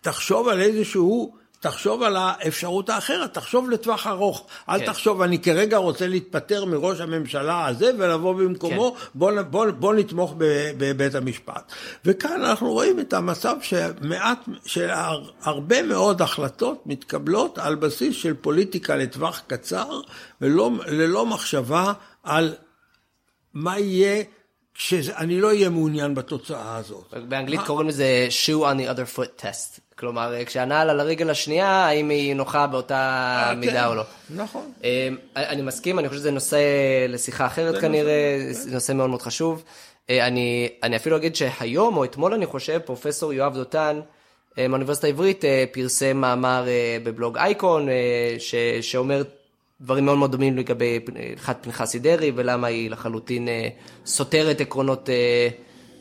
[0.00, 4.46] תחשוב על איזשהו תחשוב על האפשרות האחרת, תחשוב לטווח ארוך.
[4.68, 4.86] אל כן.
[4.86, 9.06] תחשוב, אני כרגע רוצה להתפטר מראש הממשלה הזה ולבוא במקומו, כן.
[9.14, 10.34] בוא, בוא, בוא נתמוך
[10.78, 11.72] בבית המשפט.
[12.04, 19.42] וכאן אנחנו רואים את המצב שמעט, שהרבה מאוד החלטות מתקבלות על בסיס של פוליטיקה לטווח
[19.46, 20.00] קצר,
[20.40, 21.92] וללא מחשבה
[22.22, 22.54] על
[23.54, 24.22] מה יהיה
[24.74, 27.14] שאני לא אהיה מעוניין בתוצאה הזאת.
[27.28, 29.80] באנגלית קוראים לזה shoe on the other foot test.
[30.04, 32.94] כלומר, כשהנעל על הרגל השנייה, האם היא נוחה באותה
[33.48, 34.02] אה, מידה כן, או לא.
[34.30, 34.72] נכון.
[34.84, 36.58] אה, אני מסכים, אני חושב שזה נושא
[37.08, 39.64] לשיחה אחרת כנראה, זה נושא מאוד מאוד חשוב.
[40.10, 44.00] אה, אני, אני אפילו אגיד שהיום או אתמול אני חושב, פרופסור יואב דותן
[44.58, 46.66] מהאוניברסיטה העברית פרסם מאמר
[47.02, 47.88] בבלוג אייקון,
[48.38, 49.22] ש, שאומר
[49.80, 51.00] דברים מאוד מאוד דומים לגבי
[51.32, 53.48] הלכת פנחסי דרעי ולמה היא לחלוטין
[54.06, 55.08] סותרת עקרונות,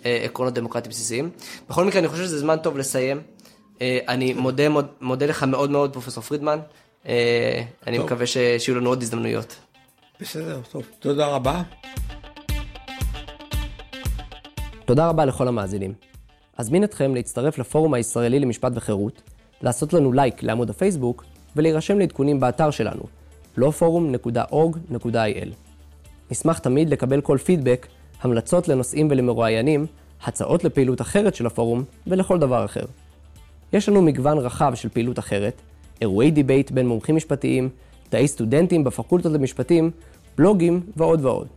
[0.03, 1.29] עקרונות דמוקרטיים בסיסיים.
[1.69, 3.21] בכל מקרה אני חושב שזה זמן טוב לסיים.
[4.07, 4.63] אני מודה,
[5.01, 6.59] מודה לך מאוד מאוד פרופסור פרידמן,
[7.05, 8.05] אני טוב.
[8.05, 9.55] מקווה שיהיו לנו עוד הזדמנויות.
[10.19, 11.61] בסדר, טוב, תודה רבה.
[14.85, 15.93] תודה רבה לכל המאזינים.
[16.57, 19.21] אזמין אתכם להצטרף לפורום הישראלי למשפט וחירות,
[19.61, 21.25] לעשות לנו לייק לעמוד הפייסבוק
[21.55, 23.03] ולהירשם לעדכונים באתר שלנו,
[23.59, 25.49] lawforum.org.il.
[26.31, 27.87] נשמח תמיד לקבל כל פידבק,
[28.21, 29.85] המלצות לנושאים ולמרואיינים,
[30.23, 32.85] הצעות לפעילות אחרת של הפורום ולכל דבר אחר.
[33.73, 35.61] יש לנו מגוון רחב של פעילות אחרת,
[36.01, 37.69] אירועי debate בין מומחים משפטיים,
[38.09, 39.91] תאי סטודנטים בפקולטות למשפטים,
[40.37, 41.47] בלוגים ועוד ועוד.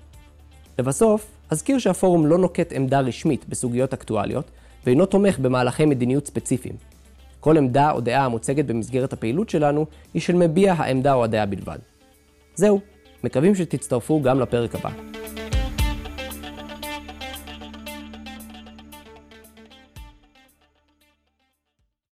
[0.78, 4.50] לבסוף, אזכיר שהפורום לא נוקט עמדה רשמית בסוגיות אקטואליות,
[4.86, 6.74] ואינו תומך במהלכי מדיניות ספציפיים.
[7.40, 11.78] כל עמדה או דעה המוצגת במסגרת הפעילות שלנו היא של מביע העמדה או הדעה בלבד.
[12.54, 12.80] זהו,
[13.24, 14.90] מקווים שתצטרפו גם לפרק הבא.